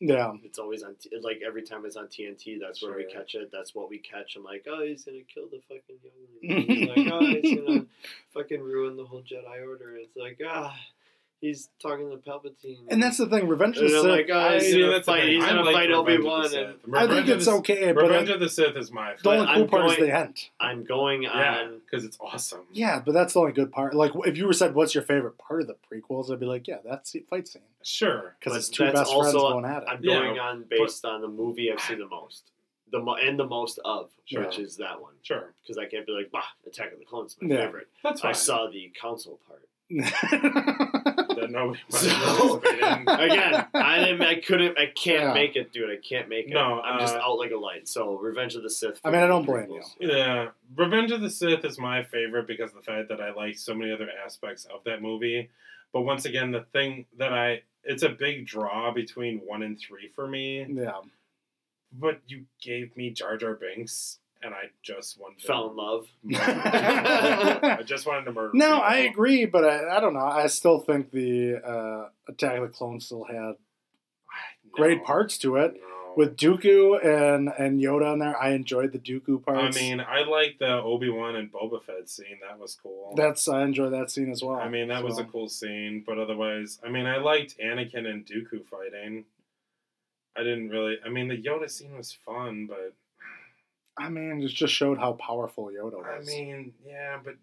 [0.00, 3.12] Yeah, It's always on, t- like every time it's on TNT, that's where we Sure.
[3.20, 3.50] catch it.
[3.52, 4.34] That's what we catch.
[4.36, 6.88] I'm like, oh, he's gonna kill the fucking youngling.
[6.88, 7.86] like, oh, he's gonna
[8.34, 9.96] fucking ruin the whole Jedi Order.
[9.96, 10.76] It's like, ah,
[11.40, 12.78] he's talking to Palpatine.
[12.88, 13.46] and that's the thing.
[13.48, 14.04] Revenge of the Sith.
[14.04, 15.28] like, oh, I, he's See, gonna that's fight.
[15.28, 18.40] He's gonna like fight Obi Wan, and I think it's the- okay, but Revenge of
[18.40, 19.22] the Sith is my favorite.
[19.22, 20.36] the only cool I'm part is the end.
[20.60, 21.80] I'm going on.
[21.84, 22.62] because it's awesome.
[22.72, 23.94] Yeah, but that's the only good part.
[23.94, 26.66] Like, if you were said, "What's your favorite part of the prequels?" I'd be like,
[26.66, 28.36] "Yeah, that's the fight scene," Sure.
[28.40, 29.88] because it's two that's best friends also- going at it.
[29.90, 32.50] I'm Yeah, going on based on the movie I've seen the most,
[32.90, 34.44] the mo- and the most of, Sure.
[34.46, 35.12] which is that one.
[35.22, 35.52] Sure.
[35.62, 37.66] Because I can't be like, bah, Attack of the Clones is my Yeah.
[37.66, 37.88] favorite.
[38.02, 38.30] That's fine.
[38.30, 39.68] I saw the council part.
[41.46, 43.08] that nobody So, participated in.
[43.30, 44.22] Again, I didn't.
[44.22, 44.78] I couldn't.
[44.78, 45.32] I can't Yeah.
[45.34, 45.90] make it, dude.
[45.90, 46.52] I can't make it.
[46.54, 47.86] No, I'm just uh, out like a light.
[47.88, 49.00] So, Revenge of the Sith.
[49.04, 49.94] I mean, I don't blame prequels.
[50.00, 53.56] Yeah, Revenge of the Sith is my favorite because of the fact that I like
[53.56, 55.50] so many other aspects of that movie.
[55.92, 60.08] But once again, the thing that I it's a big draw between one and three
[60.14, 60.66] for me.
[60.68, 60.92] yeah,
[61.92, 66.06] But you gave me Jar Jar Binks and I just wanted to Fell in love.
[66.34, 68.50] I just wanted to murder.
[68.54, 68.82] No, people.
[68.82, 70.20] I agree, but I, I don't know.
[70.26, 73.56] I still think the uh, Attack of the Clones still had No.
[74.72, 75.74] great parts to it.
[75.74, 75.80] No.
[76.16, 79.76] With Dooku and, and Yoda in there, I enjoyed the Dooku parts.
[79.76, 82.38] I mean, I like the Obi Wan and Boba Fett scene.
[82.48, 83.14] That was cool.
[83.16, 84.60] that's I enjoy that scene as well.
[84.60, 88.24] I mean, that was a cool scene, but otherwise, I mean, I liked Anakin and
[88.24, 89.24] Dooku fighting.
[90.36, 90.98] I didn't really.
[91.04, 92.94] I mean, the Yoda scene was fun, but
[93.96, 96.28] I mean, it just showed how powerful Yoda was.
[96.28, 97.34] I mean, yeah, but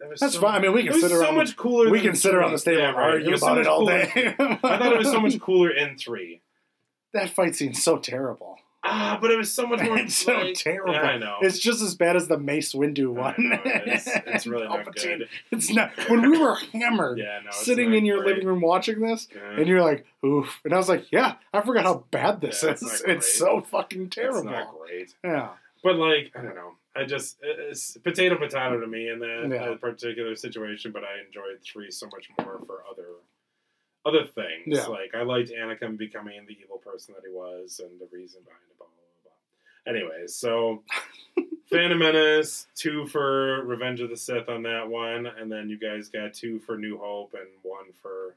[0.00, 0.54] that was that's so, fine.
[0.54, 1.34] I mean, we It can sit so around.
[1.36, 1.90] much cooler.
[1.90, 3.08] we can sit around the table Yeah, and right.
[3.08, 4.34] It argue so about it all cooler- day.
[4.38, 6.42] I thought it was so much cooler in three.
[7.12, 8.58] that fight scene's so terrible.
[8.88, 9.98] Ah, but it was so much more.
[9.98, 10.94] It's so like- terrible.
[10.94, 11.38] I know.
[11.40, 13.34] It's just as bad as the Mace Windu one.
[13.64, 15.28] It's, it's really not good.
[15.50, 15.90] It's not.
[16.08, 17.50] When we were hammered, Yeah, no.
[17.50, 18.34] sitting in your great.
[18.36, 19.56] living room watching this, Yeah.
[19.58, 22.74] and you're like, "Oof!" And I was like, "Yeah, I forgot how bad this Yeah,
[22.74, 22.82] is.
[22.82, 25.14] not It's, so fucking It's terrible." not great.
[25.24, 25.48] Yeah,
[25.86, 26.72] But like, I don't know.
[26.96, 29.68] I just it's potato potato to me in that, Yeah.
[29.68, 30.90] that particular situation.
[30.90, 33.06] But I enjoyed three so much more for other
[34.04, 34.64] other things.
[34.66, 34.86] Yeah.
[34.86, 38.62] Like I liked Anakin becoming the evil person that he was, and the reason behind
[38.68, 38.76] it.
[38.78, 39.94] Blah blah blah.
[39.94, 40.10] blah.
[40.10, 40.82] Anyways, so
[41.70, 46.08] Phantom Menace, two for Revenge of the Sith on that one, and then you guys
[46.08, 48.34] got two for New Hope and one for.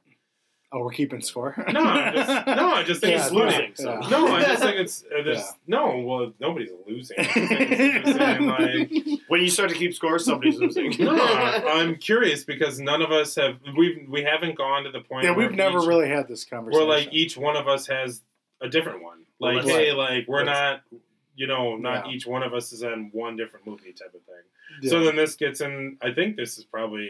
[0.72, 1.56] Oh, we're keeping score.
[1.72, 3.72] No, I just, no, I just think Yeah, it's no, losing.
[3.74, 4.10] so- yeah.
[4.10, 5.52] No, I just think it's uh, there's Yeah.
[5.66, 5.98] no.
[5.98, 7.18] Well, nobody's losing.
[7.20, 10.92] I think it's losing, like, When you start to keep score, somebody's losing.
[11.04, 15.00] no, I- I'm curious because none of us have we've we haven't gone to the
[15.02, 15.24] point.
[15.24, 16.88] yeah, where we've never each, really had this conversation.
[16.88, 18.22] Where like each one of us has
[18.62, 19.24] a different one.
[19.40, 20.60] Like let's- hey, like we're let's-
[20.92, 21.00] not,
[21.36, 22.14] you know, not Yeah.
[22.14, 24.44] each one of us is on one different movie type of thing.
[24.84, 24.90] Yeah.
[24.92, 25.98] So then this gets in.
[26.00, 27.10] I think this is probably.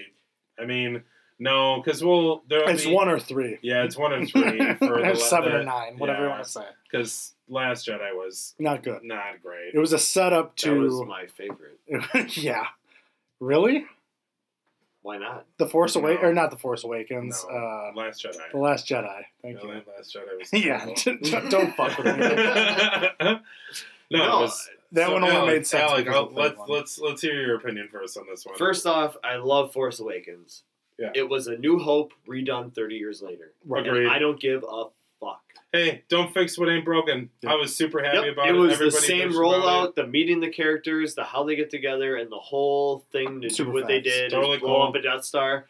[0.58, 1.04] I mean,
[1.39, 2.69] no, because we'll there.
[2.69, 3.58] it's one or three.
[3.62, 6.49] Yeah, it's one or three for the seven the, or nine, whatever you want to
[6.49, 6.65] say.
[6.91, 9.04] Because Last Jedi was Not good.
[9.04, 9.73] not great.
[9.73, 10.69] It was a setup to.
[10.75, 12.38] That was my favorite.
[12.38, 12.65] yeah,
[13.39, 13.86] really.
[15.02, 15.45] Why not?
[15.58, 16.02] The Force No.
[16.02, 17.45] Awakens, or not the Force Awakens.
[17.49, 18.52] No, Uh, Last Jedi.
[18.52, 19.21] the Last Jedi.
[19.41, 19.82] Thank No, you.
[19.97, 20.54] Last Jedi was
[21.32, 22.17] Yeah, don't fuck with me.
[22.17, 23.39] no,
[24.12, 25.84] No, it was, That so one only Alec, made sense.
[25.84, 26.69] Alec, because I'll- of the third let's one.
[26.69, 28.58] let's let's hear your opinion first on this one.
[28.58, 30.63] First off, I love Force Awakens.
[31.00, 31.12] Yeah.
[31.16, 33.54] It was a New Hope redone 30 years later.
[33.66, 33.86] Right.
[33.88, 34.04] Agreed.
[34.04, 34.86] And I don't give a
[35.20, 35.42] fuck.
[35.72, 37.30] hey, don't fix what ain't broken.
[37.48, 38.58] I was super happy Yep, about it it.
[38.58, 42.30] was Everybody the same rollout, the meeting the characters, the how they get together, and
[42.32, 44.88] the whole thing to Super do what they did, Totally blow cool.
[44.90, 45.68] up a Death Star.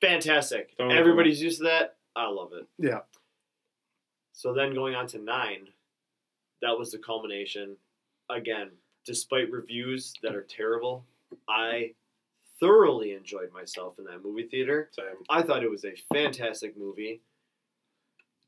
[0.00, 0.76] Fantastic.
[0.76, 1.96] Totally Everybody's used to that.
[2.14, 2.66] I love it.
[2.78, 3.00] Yeah.
[4.32, 5.68] So then going on to nine,
[6.62, 7.76] that was the culmination.
[8.30, 8.70] Again,
[9.04, 11.04] despite reviews that are terrible,
[11.48, 11.92] I
[12.60, 14.90] thoroughly enjoyed myself in that movie theater.
[14.92, 15.04] Same.
[15.30, 17.20] I thought it was a fantastic movie.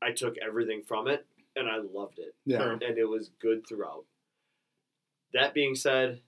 [0.01, 2.35] I took everything from it and I loved it.
[2.45, 2.57] Yeah.
[2.59, 2.71] Sure.
[2.73, 4.05] And it was good throughout.
[5.33, 6.21] That being said,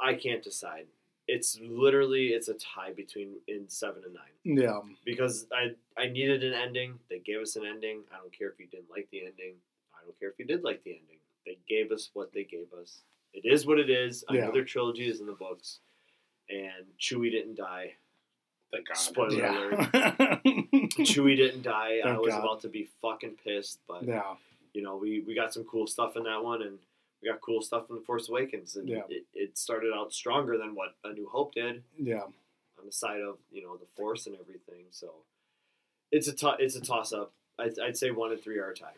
[0.00, 0.86] I can't decide.
[1.28, 4.80] It's literally it's a tie between in seven and nine Yeah.
[5.04, 6.98] because I I needed an ending.
[7.10, 8.02] They gave us an ending.
[8.12, 9.54] I don't care if you didn't like the ending.
[9.94, 11.18] I don't care if you did like the ending.
[11.46, 13.02] They gave us what they gave us.
[13.34, 14.24] It is what it is.
[14.30, 14.42] Yeah.
[14.42, 15.78] Another trilogy is in the books,
[16.52, 17.94] and Chewie didn't die.
[18.72, 18.96] Thank God.
[18.96, 19.92] Spoiler alert.
[20.44, 22.00] Chewie didn't die.
[22.04, 22.40] I was God.
[22.40, 24.34] about to be fucking pissed, but yeah.
[24.72, 26.78] you know we we got some cool stuff in that one, and
[27.22, 29.02] we got cool stuff in the Force Awakens, and Yeah.
[29.08, 32.22] it, it started out stronger than what A New Hope did Yeah.
[32.22, 34.84] on the side of you know the Force and everything.
[34.90, 35.12] So
[36.10, 37.32] it's a to- it's a toss up.
[37.58, 38.94] I'd, I'd say one and three are a tie.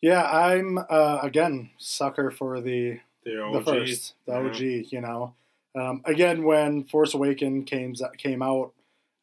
[0.00, 4.48] Yeah, I'm uh, again sucker for the The the first, the Yeah.
[4.48, 4.60] OG.
[4.92, 5.34] You know,
[5.74, 8.72] um, again when Force Awaken came came out,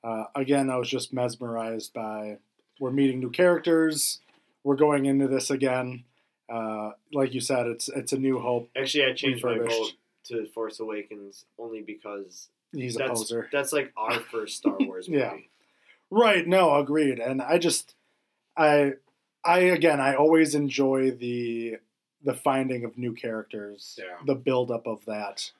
[0.04, 2.38] uh, again I was just mesmerized by
[2.80, 4.20] we're meeting new characters,
[4.64, 6.04] we're going into this again.
[6.52, 8.70] Uh, like you said, it's it's a new hope.
[8.76, 9.94] Actually, I changed my vote
[10.26, 15.08] to Force Awakens only because He's a that's poser, that's like our first Star Wars
[15.10, 15.22] movie.
[15.22, 15.34] Yeah.
[16.12, 16.48] right?
[16.48, 17.20] No, agreed.
[17.20, 17.96] And I just,
[18.56, 18.94] I,
[19.44, 21.78] I again, I always enjoy the
[22.24, 24.18] the finding of new characters, Yeah.
[24.26, 25.52] the buildup of that,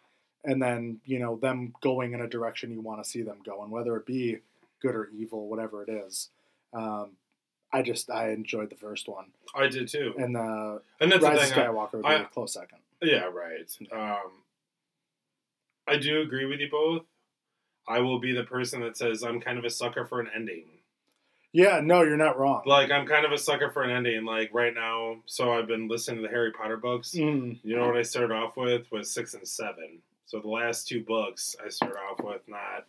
[0.46, 3.62] and then you know them going in a direction you want to see them go,
[3.64, 4.38] and whether it be
[4.82, 6.30] good or evil, whatever it is.
[6.74, 7.12] Um,
[7.72, 9.26] I just I enjoyed the first one,
[9.56, 10.14] I did too.
[10.18, 11.64] and the And that's the Rise of thing.
[11.64, 12.80] I- Skywalker would be I- a close second.
[13.02, 13.70] Yeah, right.
[13.92, 14.32] Um,
[15.88, 17.04] I do agree with you both.
[17.88, 20.66] I will be the person that says I'm kind of a sucker for an ending.
[21.52, 22.62] Yeah, no, you're not wrong.
[22.66, 24.24] Like I'm kind of a sucker for an ending.
[24.26, 27.12] Like right now, so I've been listening to the Harry Potter books.
[27.12, 30.00] Mm, You know what I started off with was six and seven.
[30.30, 32.86] So the last two books I start off with not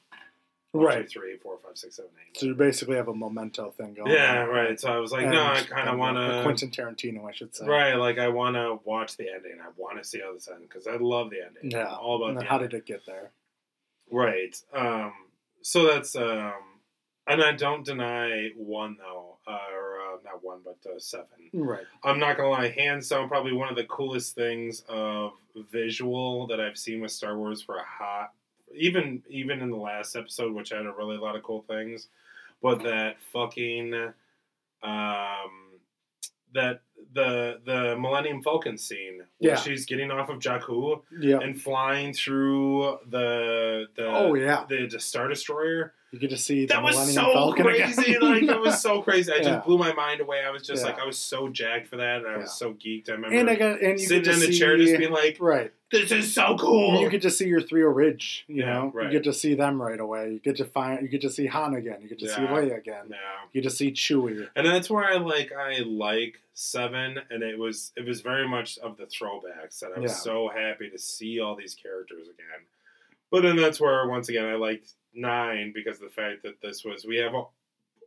[0.72, 1.08] One, Right.
[1.10, 2.38] three, four, five, six, seven, eight.
[2.38, 4.12] So you basically have a memento thing going.
[4.12, 4.48] yeah, on.
[4.50, 4.78] right.
[4.78, 6.42] So I was like, And no, I kind of want to.
[6.44, 7.66] Quentin Tarantino, I should say.
[7.66, 9.58] Right, like I want to watch the ending.
[9.60, 11.70] I want to see how this ends because I love the ending.
[11.70, 11.88] Yeah.
[11.88, 12.68] I'm all about how ending.
[12.70, 13.30] did it get there?
[14.12, 14.54] Right.
[14.74, 15.12] Um,
[15.62, 16.52] so that's um,
[17.26, 19.56] and I don't deny one though, uh,
[20.32, 21.26] not one, but uh, seven.
[21.52, 21.84] Right.
[22.04, 25.32] I'm not gonna lie, hands down, probably one of the coolest things of
[25.72, 28.32] visual that I've seen with Star Wars for a hot,
[28.74, 32.08] even even in the last episode, which had a really lot of cool things,
[32.62, 33.94] but that fucking,
[34.82, 35.50] um,
[36.52, 36.80] that
[37.14, 39.56] the the Millennium Falcon scene where Yeah.
[39.56, 41.38] she's getting off of Jakku Yeah.
[41.40, 44.64] and flying through the the oh yeah.
[44.68, 45.94] the, the Star Destroyer.
[46.12, 48.18] You get to see the That was Millennium so Falcon crazy.
[48.18, 49.32] like that was so crazy.
[49.32, 50.42] I just blew my mind away.
[50.44, 50.90] I was just Yeah.
[50.90, 52.66] like I was so jacked for that, and I was Yeah.
[52.66, 53.08] so geeked.
[53.08, 55.36] I remember and I got and you sitting in the see, chair, just being like,
[55.38, 55.72] right.
[55.92, 58.44] "This is so cool." You get to see your three Ridge.
[58.48, 59.06] You Yeah, know, right.
[59.06, 60.32] you get to see them right away.
[60.32, 61.00] You get to find.
[61.00, 61.98] You get to see Han again.
[62.02, 62.48] You get to see Yeah.
[62.48, 63.04] Leia again.
[63.10, 63.16] yeah.
[63.52, 64.48] You get to see Chewie.
[64.56, 68.78] and that's where I like I like seven, and it was it was very much
[68.78, 70.16] of the throwbacks that I was Yeah.
[70.16, 72.66] so happy to see all these characters again.
[73.30, 76.84] But then that's where once again I liked nine because of the fact that this
[76.84, 77.54] was we have all,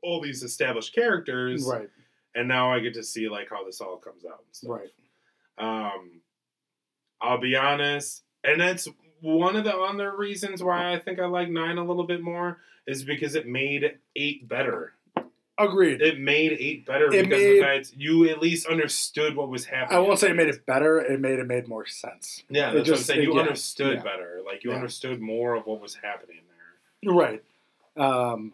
[0.01, 1.89] all these established characters, Right.
[2.35, 4.71] and now I get to see like how this all comes out and stuff.
[4.71, 4.89] Right.
[5.57, 6.21] Um,
[7.21, 8.87] I'll be honest, and that's
[9.21, 12.57] one of the other reasons why I think I like nine a little bit more
[12.85, 14.93] is because it made eight better.
[15.57, 16.01] Agreed.
[16.01, 19.65] It made eight better It because made- the fact you at least understood what was
[19.65, 19.97] happening.
[19.99, 20.99] I won't say it made it better.
[20.99, 22.43] It made it made more sense.
[22.49, 23.21] Yeah, that's just- what I'm saying.
[23.29, 24.03] You yeah, understood yeah.
[24.03, 24.41] better.
[24.45, 24.77] Like you Yeah.
[24.77, 26.39] understood more of what was happening
[27.03, 27.13] there.
[27.13, 27.43] Right.
[27.95, 28.53] Um,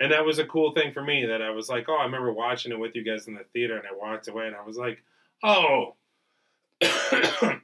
[0.00, 2.32] And that was a cool thing for me that I was like, oh, I remember
[2.32, 4.76] watching it with you guys in the theater, and I walked away, and I was
[4.76, 5.00] like,
[5.44, 5.94] oh,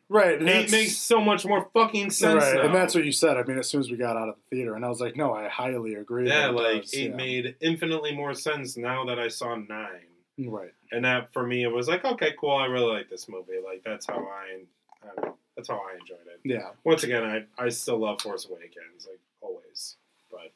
[0.08, 0.38] right.
[0.38, 2.62] and it makes so much more fucking sense right, now.
[2.62, 3.36] and that's what you said.
[3.36, 5.16] I mean, as soon as we got out of the theater, and I was like,
[5.16, 7.16] "No, I highly agree." yeah, that like does, it yeah.
[7.16, 10.72] made infinitely more sense now that I saw nine, right.
[10.92, 13.58] and that for me it was like, okay, cool, I really like this movie.
[13.64, 14.62] Like that's how I,
[15.02, 16.40] I know, that's how I enjoyed it.
[16.44, 19.96] Yeah, Once again, I I still love Force Awakens, like always,
[20.30, 20.52] but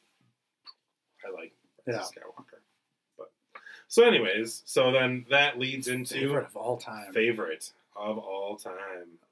[1.25, 1.53] I like
[1.87, 2.61] of Skywalker.
[3.17, 3.31] But
[3.87, 7.13] so, anyways, so then that leads into favorite of all time.
[7.13, 8.73] favorite of all time.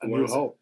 [0.01, 0.35] A New is it?
[0.35, 0.59] Hope.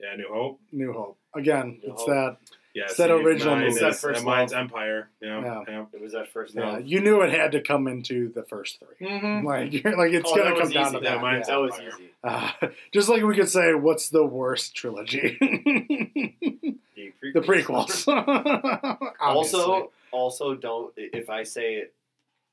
[0.00, 0.60] Yeah, New Hope.
[0.72, 1.18] New Hope.
[1.34, 2.08] Again, New it's Hope.
[2.08, 2.36] that.
[2.72, 3.74] Yeah, It's that original mine movie.
[3.74, 4.60] is- That first and mine's love.
[4.60, 5.10] Empire.
[5.20, 5.64] Yeah, Yeah.
[5.66, 5.84] yeah.
[5.92, 6.86] It was that first Yeah, love.
[6.86, 9.44] you knew it had to come into the first 3 Mm-hmm.
[9.46, 10.98] Like, you're, like it's Oh, gonna come down easy.
[10.98, 11.20] to Yeah, that.
[11.20, 11.54] mine's yeah.
[11.56, 11.90] That was Empire.
[11.98, 12.06] easy.
[12.22, 12.50] Uh,
[12.92, 15.36] just like we could say, what's the worst trilogy?
[17.22, 18.06] The, the prequels.
[19.20, 21.84] Also, also don't if I say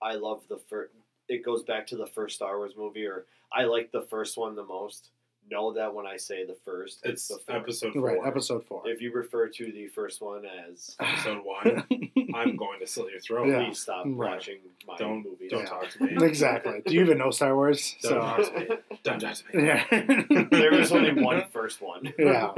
[0.01, 0.93] I love the first.
[1.29, 4.55] It goes back to the first Star Wars movie, or I like the first one
[4.55, 5.09] the most.
[5.49, 7.49] Know that when I say the first, It's the fourth.
[7.61, 8.01] episode four.
[8.01, 8.81] right, episode four.
[8.85, 11.87] If you refer to the first one as, Episode one.
[12.35, 13.47] I'm going to slit your throat.
[13.47, 13.63] Yeah.
[13.63, 14.31] please stop Right.
[14.31, 15.47] watching my Don't movie.
[15.47, 15.65] don't Yeah.
[15.69, 16.17] talk to me.
[16.27, 16.81] exactly.
[16.85, 17.95] Do you even know Star Wars?
[18.01, 18.67] Don't So, talk to me.
[19.03, 19.63] Don't talk to me.
[19.67, 20.45] yeah.
[20.51, 22.13] there was only one first one.
[22.19, 22.51] yeah.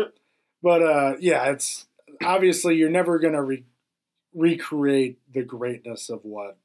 [0.63, 1.85] But uh, yeah, it's
[2.23, 3.65] obviously you're never gonna re-
[4.33, 6.57] recreate the greatness of what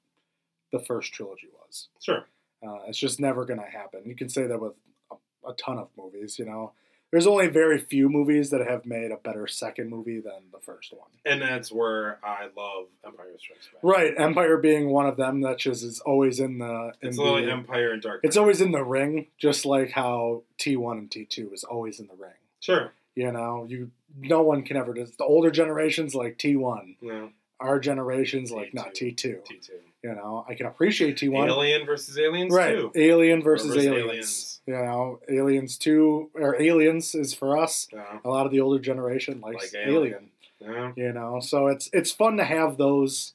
[0.73, 1.64] the first trilogy was.
[2.01, 2.25] Sure.
[2.67, 4.03] Uh, it's just never gonna happen.
[4.05, 4.75] You can say that with
[5.11, 5.17] a,
[5.51, 6.39] a ton of movies.
[6.39, 6.73] You know,
[7.13, 10.93] there's only very few movies that have made a better second movie than the first
[10.93, 11.09] one.
[11.25, 13.81] And that's where I love Empire Strikes Back.
[13.83, 15.43] Right, Empire being one of them.
[15.43, 16.93] That just is always in the.
[17.03, 18.21] In It's the literally Empire and Dark.
[18.25, 22.01] it's always in the ring, just like how T one and T two is always
[22.01, 22.33] in the ring.
[22.61, 22.93] sure.
[23.15, 24.93] You know, you no one can ever.
[24.93, 26.97] The older generations like T one.
[27.01, 27.27] Yeah.
[27.61, 29.15] Our generations like not T2.
[29.47, 29.71] T2.
[30.05, 30.11] Two.
[30.11, 30.21] T two.
[30.21, 31.49] You know, I can appreciate T one.
[31.49, 32.93] Alien versus aliens Right, too.
[32.95, 34.05] Alien versus versus aliens.
[34.09, 34.61] Aliens.
[34.67, 37.89] You know, Aliens two or Aliens is for us.
[37.93, 38.19] Yeah.
[38.25, 40.31] A lot of the older generation likes Like Alien.
[40.61, 40.93] Yeah.
[40.97, 43.35] You know, so it's it's fun to have those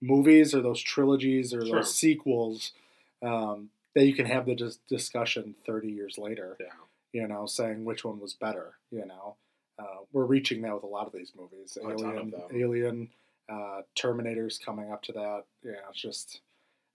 [0.00, 1.76] movies or those trilogies or Sure.
[1.76, 2.72] those sequels
[3.22, 6.56] um, that you can have the dis- discussion thirty years later.
[6.60, 6.66] Yeah.
[7.12, 8.74] You know, saying which one was better.
[8.92, 9.34] You know,
[9.78, 11.76] uh, we're reaching that with a lot of these movies.
[11.76, 12.32] A ton of Alien.
[12.54, 13.08] Alien,
[13.48, 15.44] uh, Terminator's coming up to that.
[15.62, 16.40] Yeah, it's just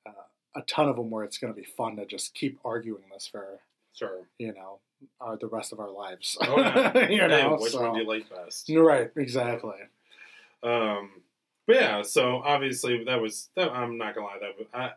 [0.06, 0.12] uh,
[0.56, 3.28] a ton of them where it's going to be fun to just keep arguing this
[3.28, 3.60] for
[3.94, 4.22] Sure.
[4.40, 4.80] you know
[5.20, 6.38] our, the rest of our lives.
[6.42, 7.08] Oh, yeah.
[7.10, 8.70] you Hey, know, which so- one do you like best?
[8.74, 9.76] Right, exactly.
[10.64, 11.12] Um,
[11.68, 13.72] but yeah, so obviously that was that.
[13.72, 14.92] I'm not gonna lie, that was- I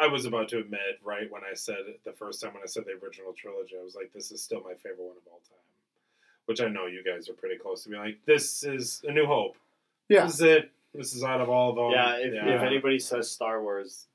[0.00, 2.66] I was about to admit right when I said it the first time when I
[2.66, 5.40] said the original trilogy, I was like, this is still my favorite one of all
[5.48, 5.58] time.
[6.46, 9.26] Which I know you guys are pretty close to be like, this is a New
[9.26, 9.56] Hope.
[10.08, 10.70] Yeah, This is it.
[10.98, 11.90] This is out of all of them.
[11.92, 14.06] Yeah, if, if anybody says Star Wars,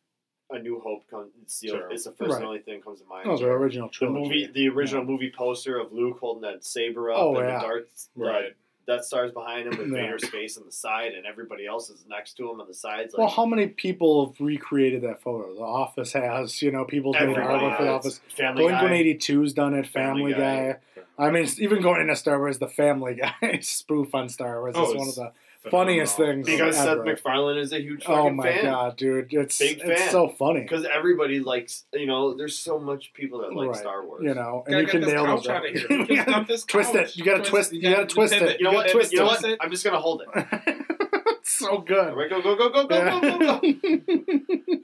[0.51, 1.31] A New Hope comes.
[1.41, 1.89] It's the, Sure.
[1.91, 2.37] it's the first Right.
[2.37, 3.23] and only thing that comes to mind.
[3.25, 6.63] Oh, that was our original the movie, the original movie poster of Luke holding that
[6.63, 7.59] saber up Oh, and yeah.
[7.59, 8.53] the darts, Right.
[8.85, 10.01] Death Star's behind him with Yeah.
[10.01, 13.13] Vader's face on the side, and everybody else is next to him on the sides.
[13.13, 15.55] Like, Well, how many people have recreated that photo?
[15.55, 17.89] The Office has, you know, people's made everybody artwork for the.
[17.91, 18.19] Office.
[18.35, 18.83] Family Blink Guy.
[18.83, 19.87] 182's done it.
[19.87, 20.79] Family, Family Guy.
[20.97, 21.01] Guy.
[21.17, 24.89] I mean, even going into Star Wars, the Family Guy spoof on Star Wars Oh,
[24.91, 25.31] is one of the
[25.69, 26.97] funniest things because ever.
[26.97, 28.65] Seth MacFarlane is a huge oh my fan.
[28.65, 32.35] god, dude, it's Big it's so funny because everybody likes you know.
[32.35, 33.77] There's so much people that like right.
[33.77, 34.23] Star Wars.
[34.23, 36.45] You know, and you, you can nail them.
[36.67, 37.17] Twist it.
[37.17, 37.73] You gotta twist.
[37.73, 38.59] You gotta twist it.
[38.59, 39.11] You know what?
[39.11, 39.45] You know what?
[39.61, 40.83] I'm just gonna hold it.
[41.43, 42.13] so good.
[42.29, 43.61] Go, go, go, go, go, go, go, go.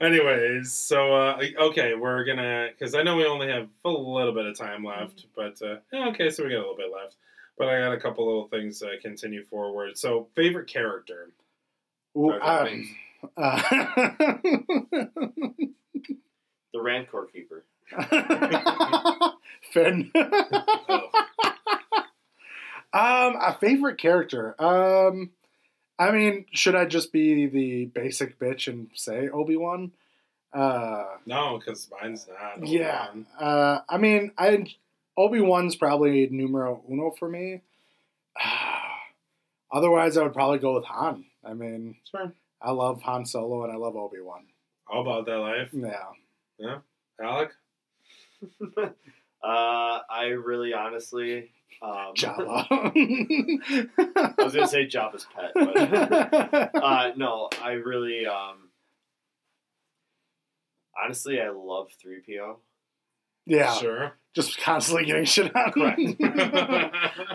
[0.00, 4.32] Anyways, so, uh, okay, we're going to, because I know we only have a little
[4.32, 5.28] bit of time left, mm-hmm.
[5.34, 7.16] but, uh, okay, so we got a little bit left.
[7.60, 9.98] But I got a couple little things to continue forward.
[9.98, 11.30] So, favorite character?
[12.16, 12.70] Ooh, Jar Jar
[13.36, 13.60] uh,
[16.72, 17.64] The Rancor Keeper.
[19.72, 20.10] Finn.
[20.14, 21.10] Oh,
[22.92, 24.60] Um, a favorite character.
[24.60, 25.30] Um,
[25.98, 29.92] I mean, should I just be the basic bitch and say Obi Wan?
[30.52, 32.66] Uh, no, because mine's not.
[32.66, 33.08] yeah.
[33.10, 33.26] Obi-Wan.
[33.38, 34.64] Uh, I mean, I
[35.20, 37.60] Obi Wan's probably numero uno for me.
[39.72, 41.24] Otherwise, I would probably go with Han.
[41.44, 42.32] I mean, Sure.
[42.60, 44.46] I love Han Solo and I love Obi Wan.
[44.88, 45.68] All about that life.
[45.72, 46.08] Yeah.
[46.58, 46.78] Yeah.
[47.22, 47.52] Alec?
[49.42, 51.50] Uh, I really honestly.
[51.80, 52.66] Um, Jabba.
[52.70, 58.26] I was gonna say Jabba's pet, but uh, no, I really.
[58.26, 58.68] Um,
[61.02, 62.58] honestly, I love three PO,
[63.46, 63.72] yeah.
[63.72, 64.12] Sure.
[64.34, 65.72] Just constantly getting shit on.
[65.72, 65.98] Correct.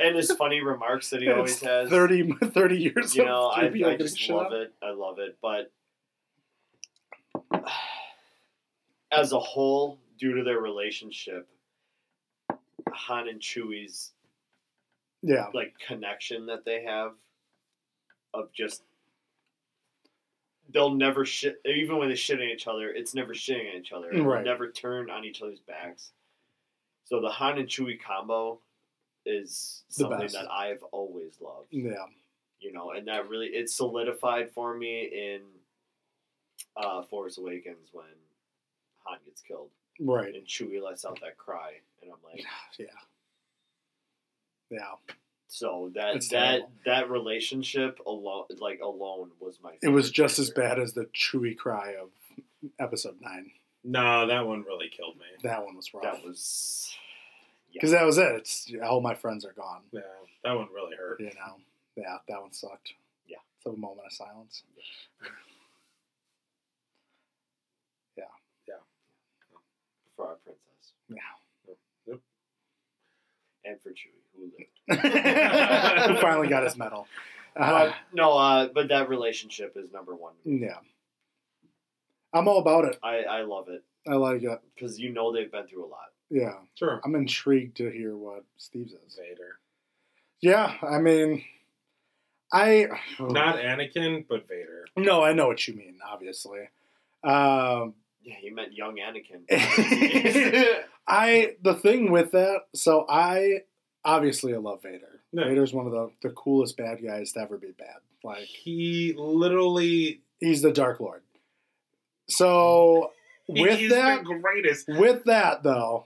[0.01, 1.89] and his funny remarks that he always has.
[1.89, 4.62] 30, 30 years you of know, I, I just shit love on.
[4.62, 4.73] it.
[4.81, 5.71] I love it, but
[9.12, 11.47] as a whole, due to their relationship,
[12.89, 14.12] Han and Chewie's
[15.21, 15.47] Yeah.
[15.53, 17.12] like connection that they have
[18.34, 18.84] of just
[20.73, 23.91] they'll never shit even when they shit on each other it's never shitting on each
[23.93, 24.43] other It'll Right.
[24.43, 26.12] never turn on each other's backs
[27.05, 28.59] so the han and chewie combo
[29.25, 32.05] is something that i've always loved Yeah.
[32.59, 35.41] you know and that really it solidified for me in
[36.77, 38.05] uh force awakens when
[39.05, 40.35] han gets killed Right.
[40.35, 42.43] and chewie lets out that cry and i'm like
[42.77, 42.85] Yeah.
[44.69, 44.95] Yeah.
[45.47, 46.71] So that It's that terrible.
[46.85, 49.73] that relationship alone, like alone, was my.
[49.81, 52.09] It was just as bad as the Chewie cry of
[52.79, 53.51] episode nine.
[53.87, 55.25] No, that one really killed me.
[55.43, 56.03] That one was rough.
[56.03, 56.91] That was.
[57.71, 58.31] Because that was it.
[58.35, 59.81] It's all my friends are gone.
[59.91, 60.01] Yeah,
[60.43, 61.19] that one really hurt.
[61.19, 61.57] You know.
[61.95, 62.93] Yeah, that one sucked.
[63.27, 63.37] Yeah.
[63.63, 64.63] So a moment of silence.
[65.21, 65.29] Yeah.
[68.17, 68.23] yeah.
[68.67, 68.73] yeah.
[70.15, 70.93] For our princess.
[71.09, 71.17] Yeah.
[72.07, 72.19] Yep.
[73.65, 74.71] And for Chewie, who lived.
[76.09, 77.07] Who finally got his medal.
[77.55, 80.33] Uh, But, no, uh, but that relationship is number one.
[80.43, 80.77] yeah.
[82.33, 82.99] I'm all about it.
[83.03, 84.59] I I love it I like it.
[84.75, 86.11] because you know they've been through a lot.
[86.29, 86.53] Yeah.
[86.75, 87.01] Sure.
[87.05, 89.17] I'm intrigued to hear what Steve says.
[89.17, 89.59] Vader.
[90.41, 91.43] Yeah, I mean,
[92.51, 92.88] I
[93.19, 94.85] Not Anakin, but Vader.
[94.97, 95.97] No, I know what you mean.
[96.07, 96.59] Obviously,
[97.23, 99.45] um, Yeah, he meant young Anakin.
[101.07, 102.61] I the thing with that.
[102.75, 103.61] So I
[104.03, 105.21] obviously I love Vader.
[105.31, 105.45] Yeah.
[105.45, 107.97] Vader's one of the the coolest bad guys to ever be bad.
[108.23, 111.21] Like He literally he's the Dark Lord.
[112.27, 113.11] So
[113.47, 114.88] with that, greatest.
[114.88, 116.05] with that though,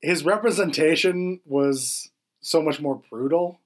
[0.00, 3.60] his representation was so much more brutal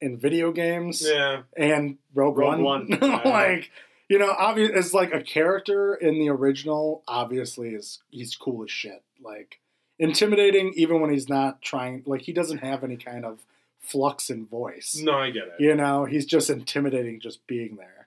[0.00, 1.06] in video games.
[1.06, 1.42] Yeah.
[1.56, 2.62] and Rogue, Rogue One.
[2.62, 3.20] One, yeah.
[3.24, 3.70] like,
[4.08, 7.02] you know, obvious it's like a character in the original.
[7.06, 9.02] Obviously, is he's cool as shit.
[9.22, 9.60] Like
[9.98, 12.02] intimidating, even when he's not trying.
[12.06, 13.44] Like he doesn't have any kind of
[13.80, 15.00] flux in voice.
[15.02, 15.54] No, I get it.
[15.58, 18.01] You know, he's just intimidating just being there.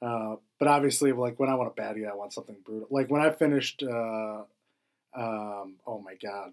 [0.00, 2.86] Uh, but obviously, like when I want a bad guy, I want something brutal.
[2.90, 4.42] Like when I finished, uh,
[5.14, 6.52] um, oh my god,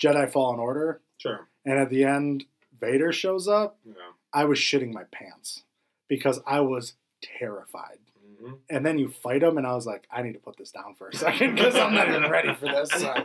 [0.00, 1.46] Jedi Fallen Order, Sure.
[1.64, 2.44] and at the end,
[2.80, 3.78] Vader shows up.
[3.84, 3.94] Yeah.
[4.32, 5.62] I was shitting my pants
[6.08, 7.98] because I was terrified.
[8.42, 10.70] hmm And then you fight him, and I was like, I need to put this
[10.72, 12.90] down for a second because I'm not even ready for this.
[12.90, 13.14] So.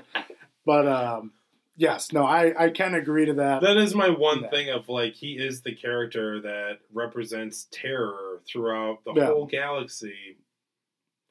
[0.66, 1.32] But um,
[1.76, 3.62] yes, no, I, I can agree to that.
[3.62, 4.50] That is my one Yeah.
[4.50, 9.26] thing of like he is the character that represents terror throughout the Yeah.
[9.28, 10.38] whole galaxy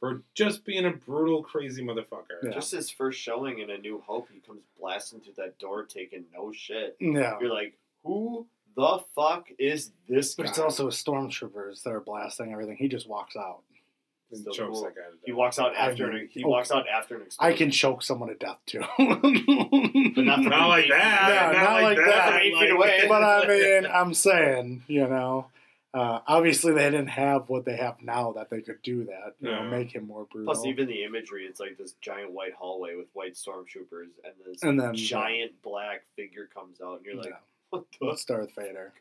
[0.01, 2.43] for just being a brutal, crazy motherfucker.
[2.43, 2.51] Yeah.
[2.51, 6.25] Just his first showing in A New Hope, he comes blasting through that door, taking
[6.35, 6.97] no shit.
[7.01, 7.39] Yeah.
[7.41, 10.43] You're like, who the fuck is this guy?
[10.43, 12.77] But it's also stormtroopers that are blasting everything.
[12.77, 13.63] He just walks out.
[14.31, 14.83] And Still chokes cool.
[14.85, 15.21] that guy to death.
[15.25, 17.71] He walks out I after mean, an, he oh, walks out after an I can
[17.71, 18.81] choke someone to death too.
[18.99, 21.29] but not, Not like that.
[21.29, 22.31] Yeah, not, not like like that.
[22.31, 22.43] that.
[22.43, 23.05] Eight feet away.
[23.09, 25.47] but I mean, I'm saying, you know,
[25.93, 29.35] uh, obviously they didn't have what they have now that they could do that.
[29.41, 30.53] You know, make him more brutal.
[30.53, 34.63] Plus, even the imagery, it's like this giant white hallway with white stormtroopers, and this
[34.63, 37.37] And then- giant black figure comes out, and you're like, Yeah.
[37.71, 38.07] what the?
[38.07, 38.25] Let's
[38.57, 38.93] Vader.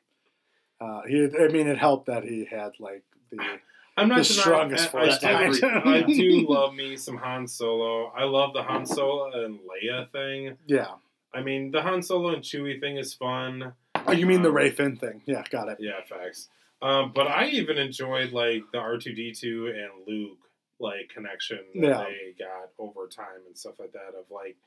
[0.79, 3.37] Uh, he, I mean, it helped that he had like the
[3.95, 5.31] I'm not the strongest I, force I.
[5.31, 8.07] I, I do love me some Han Solo.
[8.15, 10.57] I love the Han Solo and Leia thing.
[10.65, 10.87] yeah.
[11.35, 13.73] I mean, the Han Solo and Chewie thing is fun.
[14.05, 15.21] Oh, you mean the Um, Rey Finn thing?
[15.25, 15.77] Yeah, got it.
[15.79, 16.47] Yeah, facts.
[16.81, 20.37] Um, but I even enjoyed like the R two D two and Luke
[20.79, 22.03] like connection that Yeah.
[22.03, 24.57] they got over time and stuff like that of like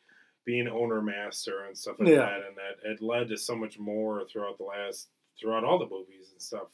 [0.45, 2.17] being owner master and stuff like Yeah.
[2.17, 5.09] that, and that it led to so much more throughout the last
[5.39, 6.69] throughout all the movies and stuff.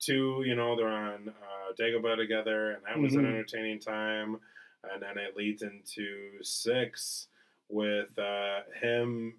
[0.00, 3.28] Two, you know, they're on uh, Dagobah together, and that was an Mhm.
[3.28, 4.40] entertaining time.
[4.82, 7.28] And then it leads into six
[7.68, 9.34] with uh, him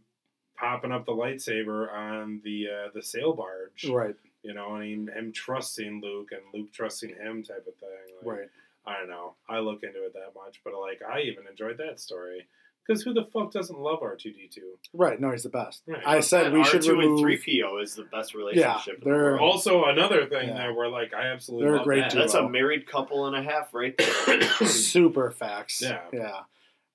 [0.56, 4.94] popping up the lightsaber on the uh, the sail barge Right, you know, and he,
[5.14, 8.16] him trusting Luke and Luke trusting him type of thing.
[8.22, 8.50] Like, right.
[8.86, 9.36] I don't know.
[9.50, 12.46] I look into it that much, but like I even enjoyed that story
[12.92, 14.74] because who the fuck doesn't love R two D two?
[14.94, 15.20] Right.
[15.20, 15.84] No, he's the best.
[15.88, 16.02] Right.
[16.06, 17.06] I said we should R2 remove.
[17.12, 18.96] and three PO is the best relationship.
[18.96, 19.42] in the they're- world.
[19.42, 20.54] Also, another thing Yeah.
[20.58, 22.12] that we're like, I absolutely They're a love great that.
[22.12, 22.22] duo.
[22.22, 24.42] That's a married couple and a half right there.
[24.68, 25.82] super facts.
[25.82, 26.02] Yeah.
[26.12, 26.32] Yeah.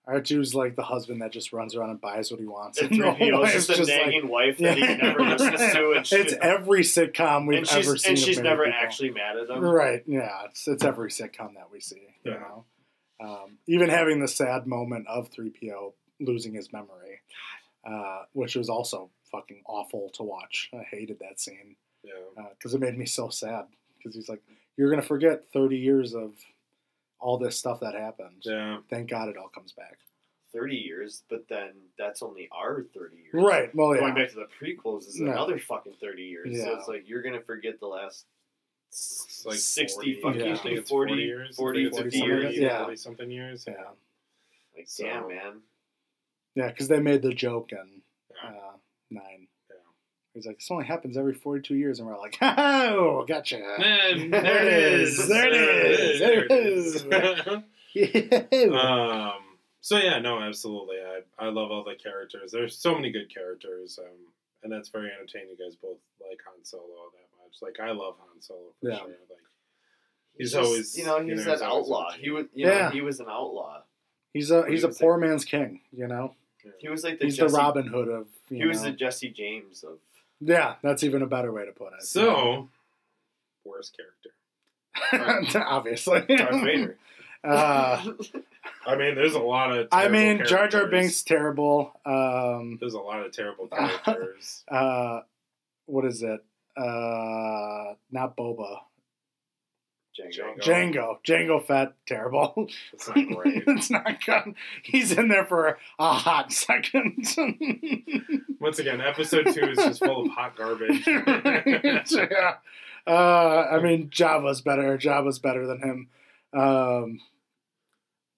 [0.08, 2.80] R2's like the husband that just runs around and buys what he wants.
[2.80, 5.92] and And 3PO is just a just like- nagging wife that he never listens to,
[5.96, 8.10] and, she, it's every sitcom we've and ever seen.
[8.10, 8.78] and she's never people.
[8.80, 9.64] actually mad at him.
[9.64, 10.04] Right.
[10.06, 10.30] Yeah.
[10.44, 12.02] It's it's every sitcom that we see.
[12.24, 12.38] You Yeah.
[12.38, 12.64] know,
[13.20, 17.20] um, even having the sad moment of three PO losing his memory,
[17.84, 20.70] uh, which was also fucking awful to watch.
[20.74, 22.48] I hated that scene Yeah.
[22.50, 23.66] because it made me so sad.
[23.98, 24.42] Because he's like,
[24.76, 26.34] "You're gonna forget 30 years of
[27.18, 28.42] all this stuff that happened.
[28.44, 28.80] Yeah.
[28.90, 29.98] Thank God it all comes back."
[30.52, 33.34] Thirty years, but then that's only our thirty years.
[33.34, 33.74] Right.
[33.74, 34.00] Well, yeah.
[34.00, 35.32] Going back to the prequels is No.
[35.32, 36.56] another fucking thirty years.
[36.58, 36.78] So Yeah.
[36.78, 38.26] it's like you're gonna forget the last
[39.44, 40.54] like sixty 40, fucking Yeah.
[40.54, 41.56] I think it's 40, 40 years.
[41.56, 42.56] 40, I think it's 50 something years.
[42.58, 42.82] Yeah.
[42.82, 43.64] 40 something years.
[43.68, 43.74] yeah.
[44.76, 45.60] Like So- damn man.
[46.54, 48.02] Yeah, because they made the joke in
[48.42, 48.48] Yeah.
[48.50, 48.76] uh,
[49.10, 49.48] nine.
[49.68, 49.76] Yeah.
[50.34, 51.98] He's like, this only happens every 42 years.
[51.98, 53.58] And we're like, oh, gotcha.
[53.78, 55.28] Man, There it is.
[55.28, 56.20] There it is.
[56.20, 57.62] There it is.
[57.94, 59.32] Yeah.
[59.32, 59.42] um.
[59.80, 60.96] So yeah, no, absolutely.
[60.96, 62.50] I I love all the characters.
[62.52, 64.32] There's so many good characters, um,
[64.62, 65.50] and that's very entertaining.
[65.58, 66.84] You guys both like Han Solo
[67.14, 67.25] that
[67.62, 67.68] much.
[67.78, 68.98] Like I love Han Solo for Yeah.
[68.98, 69.06] sure.
[69.08, 69.18] Like
[70.38, 72.10] he's Just, always you know you he's know, an he's outlaw.
[72.12, 72.90] He was you know Yeah.
[72.92, 73.82] he was an outlaw.
[74.32, 76.34] he's a he's a He was poor like- man's king, you know?
[76.80, 78.90] He was like the He's Jesse, the Robin Hood of, you He was know.
[78.90, 79.98] the Jesse James of.
[80.40, 82.02] yeah, that's even a better way to put it.
[82.02, 82.68] So
[83.64, 85.60] worst character.
[85.68, 86.22] Obviously.
[86.28, 86.98] Darth Vader.
[87.44, 88.02] Uh,
[88.84, 89.86] I mean, there's a lot of.
[89.92, 90.86] I terrible mean, Jar Jar.
[90.88, 91.92] Binks terrible.
[92.04, 94.64] Um, There's a lot of terrible characters.
[94.68, 95.20] uh,
[95.84, 96.44] what is it?
[96.76, 98.78] Uh, not Boba.
[100.18, 100.58] Jango.
[100.60, 101.16] Jango.
[101.26, 102.68] Jango Fett, terrible.
[102.92, 103.62] It's not great.
[103.66, 104.54] it's not good.
[104.82, 107.26] He's in there for a hot second.
[108.60, 111.06] Once again, episode two is just full of hot garbage.
[111.06, 112.54] yeah.
[113.06, 114.96] Uh, I mean, Jabba's better.
[114.98, 116.08] Jabba's better than him.
[116.58, 117.20] Um,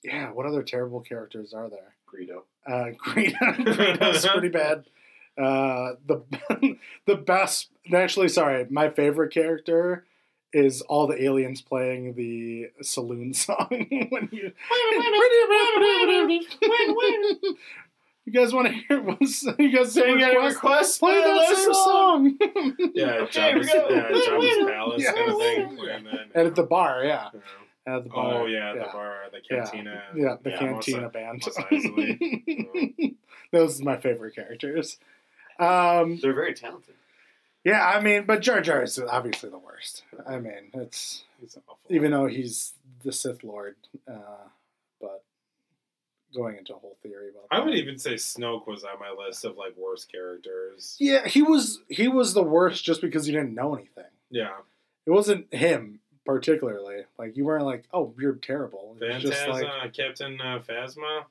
[0.02, 0.30] yeah.
[0.32, 1.94] What other terrible characters are there?
[2.12, 2.42] Greedo.
[2.66, 3.34] Uh, Green,
[3.64, 4.84] Green's pretty bad.
[5.38, 6.76] Uh, the
[7.06, 10.04] the best, actually, sorry, my favorite character
[10.52, 13.68] is all the aliens playing the saloon song
[14.10, 14.52] when you.
[18.24, 21.72] You guys want to hear what's you guys Saying saying a request, Play that same
[21.72, 22.36] song.
[22.94, 25.12] Yeah, Okay, Jabba's, yeah, Jabba's palace Yeah.
[25.14, 25.78] kind of thing.
[25.90, 27.28] And then, And at the bar, yeah.
[27.32, 27.40] you
[27.86, 28.34] And at the bar.
[28.34, 30.02] oh yeah, the bar, the cantina.
[30.14, 31.42] Yeah, the Yeah, Cantina Mos- band.
[31.46, 33.14] Mos Eisley.
[33.50, 34.98] Those are my favorite characters.
[35.58, 36.94] Um, They're very talented.
[37.64, 40.04] yeah, I mean, but Jar Jar is obviously the worst.
[40.26, 41.78] I mean, it's He's awful.
[41.88, 42.72] even though he's
[43.04, 43.76] the Sith Lord,
[44.10, 44.48] uh,
[45.00, 45.22] but
[46.34, 47.44] going into a whole theory about.
[47.50, 47.66] I that.
[47.66, 50.96] would even say Snoke was on my list of like worst characters.
[50.98, 54.04] Yeah, he was he was the worst just because you didn't know anything.
[54.30, 54.56] Yeah,
[55.06, 57.04] It wasn't him particularly.
[57.18, 58.96] Like you weren't like, oh, you're terrible.
[59.00, 61.24] It was just like, Captain uh, Phasma.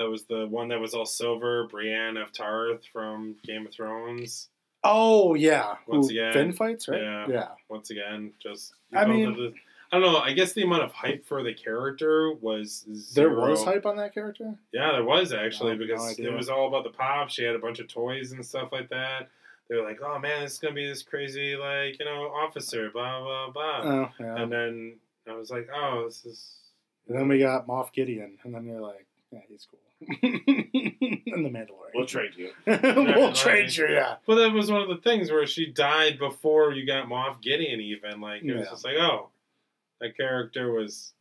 [0.00, 1.68] That was the one that was all silver.
[1.68, 4.48] Brienne of Tarth from Game of Thrones.
[4.82, 7.02] oh yeah, Once Who, again, Finn fights, right?
[7.02, 7.26] yeah.
[7.28, 7.48] yeah.
[7.68, 9.52] Once again, just I mean- the-
[9.92, 10.20] I don't know.
[10.20, 12.84] I guess the amount of hype for the character was
[13.16, 14.54] There was hype on that character.
[14.72, 16.30] Yeah, there was actually No, no because idea.
[16.30, 17.28] it was all about the pop.
[17.28, 19.28] She had a bunch of toys and stuff like that.
[19.68, 22.88] They were like, "Oh man, this is gonna be this crazy like you know officer."
[22.90, 23.80] Blah blah blah.
[23.82, 24.36] Oh yeah.
[24.42, 24.96] And then
[25.28, 26.54] I was like, oh, this is.
[27.08, 29.80] And then we got Moff Gideon, and then you're like, yeah, he's cool.
[30.00, 31.94] And the Mandalorian.
[31.94, 32.50] We'll trade you.
[32.66, 34.16] we'll trade you, yeah.
[34.26, 37.80] Well, that was one of the things where she died before you got Moff Gideon.
[37.80, 38.70] Even like it was Yeah.
[38.70, 39.28] just like, oh,
[40.00, 41.12] that character was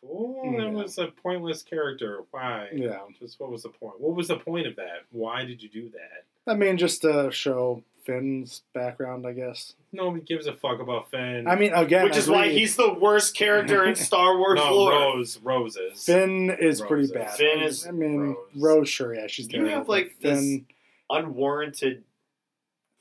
[0.00, 0.54] cool.
[0.58, 2.20] That was a pointless character.
[2.30, 2.68] Why?
[2.72, 2.98] Yeah.
[3.18, 4.00] Just what was the point?
[4.00, 5.04] What was the point of that?
[5.10, 6.50] Why did you do that?
[6.50, 9.74] I mean, just to show Finn's background, I guess.
[9.92, 11.46] Nobody gives a fuck about Finn.
[11.48, 14.90] I mean, again, Which is why he's the worst character in Star Wars no lore.
[14.92, 15.38] Rose.
[15.42, 16.04] Roses.
[16.04, 17.12] Finn is pretty Rose.
[17.12, 17.30] bad.
[17.32, 18.36] Finn is I mean, Rose.
[18.56, 19.70] Rose, sure, yeah, she's You terrible.
[19.78, 20.66] have, like, but this- Finn.
[21.10, 22.04] Unwarranted.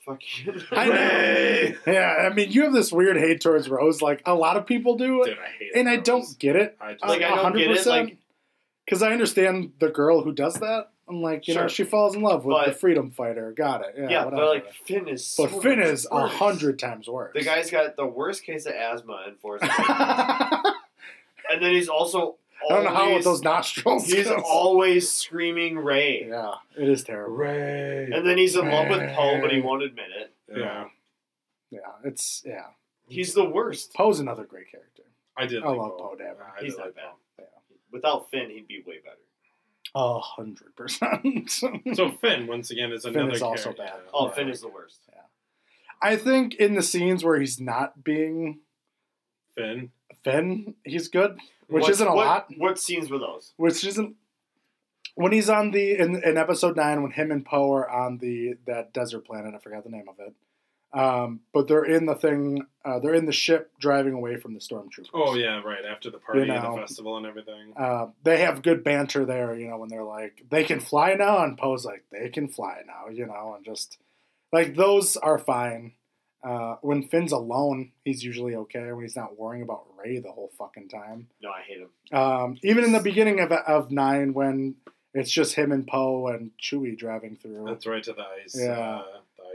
[0.06, 0.62] Fucking.
[0.72, 1.76] I know.
[1.93, 4.95] Yeah, I mean, you have this weird hate towards Rose, like a lot of people
[4.97, 6.76] do, Dude, I hate and I don't get it.
[6.82, 8.18] I just, Like, I don't get it, like-
[8.86, 10.89] because I understand the girl who does that.
[11.10, 13.51] I'm like, you know, she falls in love with the freedom fighter.
[13.51, 13.95] Got it.
[13.97, 14.36] Yeah, Yeah, whatever.
[14.43, 15.26] but like Finn is.
[15.26, 17.32] So but Finn is a hundred times worse.
[17.34, 19.62] The guy's got the worst case of asthma in Force
[21.49, 22.36] and then he's also.
[22.70, 24.05] I don't know how with those nostrils.
[24.12, 24.43] He's goes.
[24.45, 26.28] always screaming Rey.
[26.28, 27.34] Yeah, it is terrible.
[27.38, 28.10] Rey.
[28.14, 30.34] And then he's in love with Poe, but he won't admit it.
[30.57, 30.86] yeah.
[31.72, 32.66] Yeah, it's yeah.
[33.07, 33.93] He's the worst.
[33.93, 35.03] Poe's another great character.
[35.38, 35.64] I did.
[35.64, 35.97] I like love Poe.
[36.10, 36.62] Poe Dameron.
[36.62, 37.03] He's not like bad.
[37.38, 37.45] Poe.
[37.93, 39.16] Without Finn, he'd be way better.
[39.95, 41.49] A hundred percent.
[41.95, 43.13] So Finn, once again, is another.
[43.19, 43.35] Finn another.
[43.35, 43.83] is also character.
[43.83, 44.09] bad.
[44.13, 44.33] Oh, Yeah.
[44.33, 44.99] Finn is the worst.
[45.09, 45.21] Yeah.
[46.01, 48.59] I think in the scenes where he's not being
[49.55, 49.91] Finn.
[50.23, 52.47] Finn, he's good, which What- isn't a what- lot.
[52.57, 53.53] What scenes were those?
[53.57, 54.15] Which isn't
[55.15, 58.55] when he's on the in, in episode nine when him and Poe are on the
[58.67, 59.53] that desert planet.
[59.55, 60.33] I forgot the name of it.
[60.91, 62.65] Um, but they're in the thing.
[62.83, 65.07] Uh, they're in the ship driving away from the stormtroopers.
[65.13, 66.75] Oh yeah, right after the party You and know.
[66.75, 67.73] the festival and everything.
[67.77, 71.43] Uh, they have good banter there, you know, when they're like, they can fly now,
[71.43, 73.97] and Poe's like, they can fly now, you know, and just
[74.51, 75.93] like those are fine.
[76.41, 80.51] Uh, when Finn's alone, he's usually okay when he's not worrying about Rey the whole
[80.57, 81.27] fucking time.
[81.43, 82.17] No, I hate him.
[82.17, 84.75] Um, even in the beginning of of nine, when
[85.13, 87.65] it's just him and Poe and Chewie driving through.
[87.67, 88.55] That's right to the ice.
[88.57, 89.01] Yeah.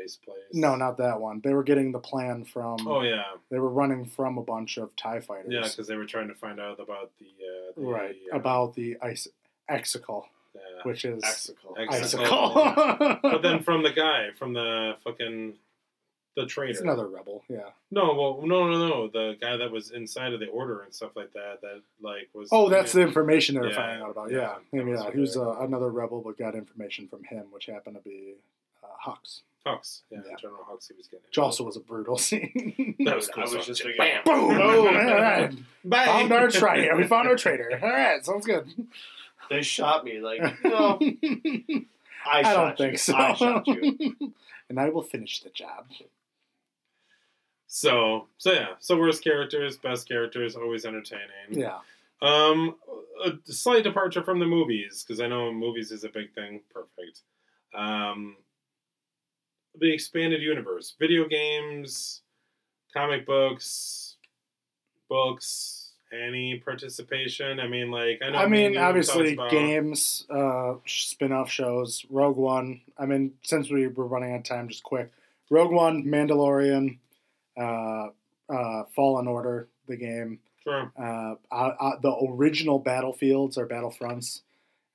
[0.05, 0.37] Ice place.
[0.53, 1.41] No, not that one.
[1.43, 2.87] They were getting the plan from.
[2.87, 5.47] Oh yeah, They were running from a bunch of Tie fighters.
[5.51, 7.27] yeah, because they were trying to find out about the.
[7.27, 9.27] Uh, the right uh, about the ice
[9.71, 10.25] Exegol,
[10.55, 10.61] Yeah.
[10.85, 11.23] which is.
[11.25, 11.77] Exicle.
[11.79, 13.19] Icicle.
[13.23, 15.55] But then from the guy, from the fucking.
[16.37, 16.73] The traitor.
[16.73, 17.69] It's another rebel, yeah.
[17.93, 19.07] No, well, no, no, no.
[19.07, 21.61] The guy that was inside of the order and stuff like that.
[21.63, 22.49] That like was.
[22.51, 24.33] Oh, that's the information they were Yeah, finding out about.
[24.33, 25.11] yeah, Yeah, yeah.
[25.13, 28.35] He was uh, another rebel, but got information from him, which happened to be
[28.83, 30.03] uh, Hux, Hux.
[30.11, 30.37] Yeah, Yeah.
[30.41, 30.89] General Hux.
[30.89, 31.25] He was getting.
[31.27, 32.97] which also was a brutal scene.
[33.05, 33.43] That was cool.
[33.43, 33.67] I was stuff.
[33.67, 34.23] just thinking- Bam.
[34.25, 34.49] Boom!
[34.57, 34.87] Boom!
[34.87, 35.53] All right.
[35.85, 36.07] Bang.
[36.29, 36.97] Found our traitor.
[36.97, 37.79] We found our traitor.
[37.83, 38.69] All right, sounds good.
[39.51, 40.21] They shot me.
[40.21, 40.99] Like, no,
[42.27, 42.99] I, I shot don't think you.
[42.99, 43.15] so.
[43.17, 44.33] I shot you.
[44.69, 45.87] and I will finish the job.
[47.67, 48.69] So, so yeah.
[48.81, 51.27] So worst characters, best characters, always entertaining.
[51.51, 51.79] Yeah.
[52.23, 52.77] Um,
[53.25, 56.61] a slight departure from the movies because I know movies is a big thing.
[56.73, 57.21] Perfect.
[57.75, 58.37] Um,
[59.79, 62.23] the expanded universe, video games,
[62.93, 64.17] comic books,
[65.09, 65.81] books.
[66.13, 67.59] Any participation?
[67.59, 68.39] I mean, like I know.
[68.39, 72.83] I mean, and you talked obviously, about- games, uh, spin off shows, Rogue One.
[72.97, 75.11] I mean, since we were running out of time, just quick
[75.51, 76.99] Rogue One, Mandalorian,
[77.57, 78.11] uh,
[78.49, 80.39] uh, Fallen Order, the game.
[80.63, 80.93] Sure.
[80.97, 84.43] Uh, uh, uh, the original Battlefields or Battlefronts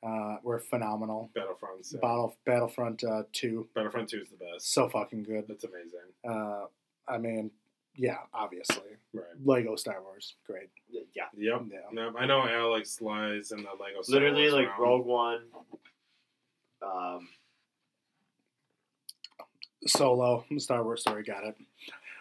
[0.04, 1.30] uh, were phenomenal.
[1.36, 2.00] Battlefront, Yeah.
[2.02, 4.72] Battle Battlefront uh, Two, Battlefront Two is the best.
[4.72, 5.45] so fucking good.
[5.47, 6.00] That's amazing.
[6.28, 6.66] Uh,
[7.08, 7.52] I mean,
[7.95, 8.84] yeah, obviously,
[9.14, 9.26] Right.
[9.43, 10.70] Lego Star Wars, great.
[10.89, 11.28] Yeah, Yep.
[11.38, 11.80] Yeah.
[11.91, 12.14] Yep.
[12.18, 14.02] I know Alex lies in the Lego.
[14.04, 14.82] Star literally Wars like realm.
[14.89, 15.41] Rogue One.
[16.82, 17.28] Um,
[19.86, 21.56] Solo, Star Wars story, got it.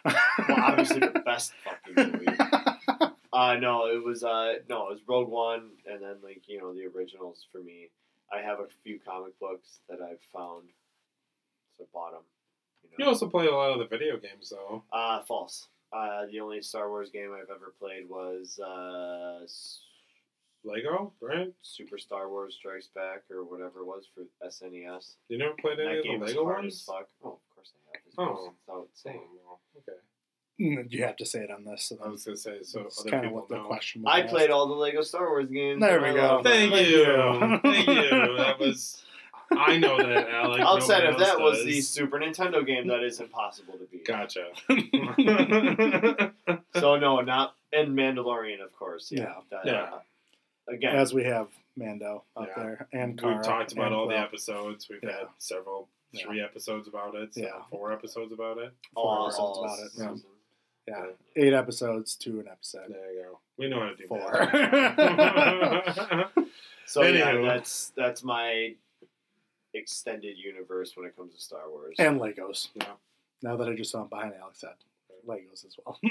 [0.05, 2.25] well, obviously the best fucking movie.
[3.31, 6.73] Uh, no, it was uh, no, it was Rogue One, and then like you know
[6.73, 7.89] the originals for me.
[8.33, 10.69] I have a few comic books that I've found,
[11.77, 12.21] so bought them.
[12.83, 14.83] You You also play a lot of the video games, though.
[14.93, 15.67] uh, false.
[15.91, 19.45] Uh, the only Star Wars game I've ever played was uh,
[20.63, 21.51] Lego, right?
[21.61, 25.15] Super Star Wars Strikes Back or whatever it was for SNES.
[25.29, 26.83] You never played any That of the Lego ones?
[26.85, 27.07] fuck.
[27.23, 28.03] Oh, of course I have.
[28.05, 28.53] It's Oh.
[28.85, 29.21] it's insane.
[29.49, 29.97] Oh, okay.
[30.59, 31.83] Mm, You have to say it on this.
[31.85, 32.83] So I was gonna say so.
[32.83, 33.63] that's other kind of people what the know.
[33.63, 34.13] question was.
[34.13, 34.29] I asked.
[34.29, 35.79] played all the Lego Star Wars games.
[35.81, 36.41] There we go.
[36.43, 37.59] Thank Thank you, you.
[37.63, 38.37] thank you.
[38.37, 39.01] That was.
[39.51, 40.63] I know that, Alex.
[40.63, 44.05] Outside Nobody of that else was the Super Nintendo game that is impossible to beat.
[44.05, 44.49] Gotcha.
[46.75, 49.11] So no, not and Mandalorian, of course.
[49.11, 49.21] Yeah.
[49.21, 49.33] Yeah.
[49.51, 49.81] That, Yeah.
[49.93, 49.99] uh,
[50.73, 52.63] again, As we have Mando up Yeah.
[52.63, 54.87] there and We've talked about and all the episodes.
[54.89, 55.11] We've Yeah.
[55.19, 56.25] had several, Yeah.
[56.25, 57.33] three episodes about it.
[57.33, 57.61] So Yeah.
[57.69, 58.71] four episodes about it.
[58.93, 60.23] Four all, episodes all about it.
[60.89, 61.05] Yeah.
[61.35, 62.89] eight episodes, two an episode.
[62.89, 63.39] There you go.
[63.57, 64.31] We know how to do Four.
[66.85, 68.73] So yeah, that's that's my
[69.75, 71.95] extended universe when it comes to Star Wars.
[71.99, 72.69] and Legos.
[72.73, 72.85] Yeah.
[73.43, 74.71] Now that I just saw him behind Alex head,
[75.27, 75.99] Legos as well.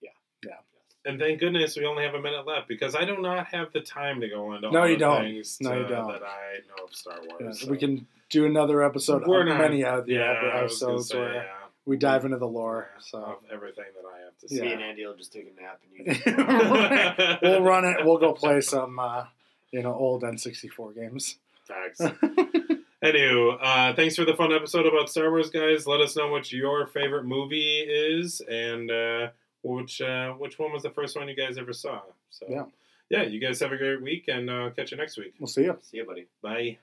[0.00, 0.10] Yeah.
[0.46, 0.56] Yeah.
[1.04, 3.80] And thank goodness we only have a minute left because I do not have the
[3.80, 5.22] time to go into No, all you the don't.
[5.22, 6.08] things No, you uh, don't.
[6.12, 7.40] that I know of Star Wars.
[7.40, 7.70] Yeah, so.
[7.70, 11.08] We can do another episode We're not- many of the yeah, I was gonna episodes
[11.10, 11.42] say, where yeah.
[11.84, 12.88] We dive into the lore.
[12.94, 14.60] Yeah, So of everything that I have to Yeah.
[14.60, 14.66] say.
[14.66, 17.38] Me and Andy will just take a nap and you.
[17.42, 18.04] we'll run it.
[18.04, 19.24] We'll go play some, uh,
[19.70, 21.36] you know, old N64 games.
[21.64, 22.00] Facts.
[23.02, 25.88] Anywho, uh, thanks for the fun episode about Star Wars, guys.
[25.88, 29.28] Let us know what your favorite movie is and uh,
[29.64, 32.02] which uh, which one was the first one you guys ever saw.
[32.30, 32.64] So Yeah.
[33.10, 35.34] yeah, you guys have a great week and uh, catch you next week.
[35.40, 35.76] We'll see you.
[35.82, 36.26] See you, buddy.
[36.42, 36.78] Bye.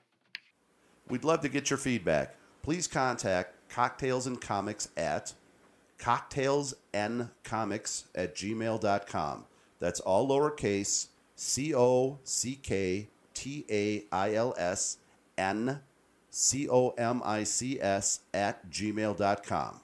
[1.08, 2.34] We'd love to get your feedback.
[2.62, 5.34] Please contact Cocktails and Comics at
[5.98, 9.44] cocktailsncomics at gmail.com.
[9.78, 11.06] That's all lowercase
[11.36, 14.98] C O C K T A I L S
[15.38, 15.80] N
[16.30, 19.80] C O M I C S at gmail.com.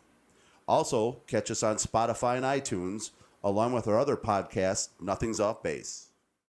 [0.68, 3.12] Also, catch us on Spotify and iTunes,
[3.43, 6.05] along with our other podcast, Nothing's Off Base.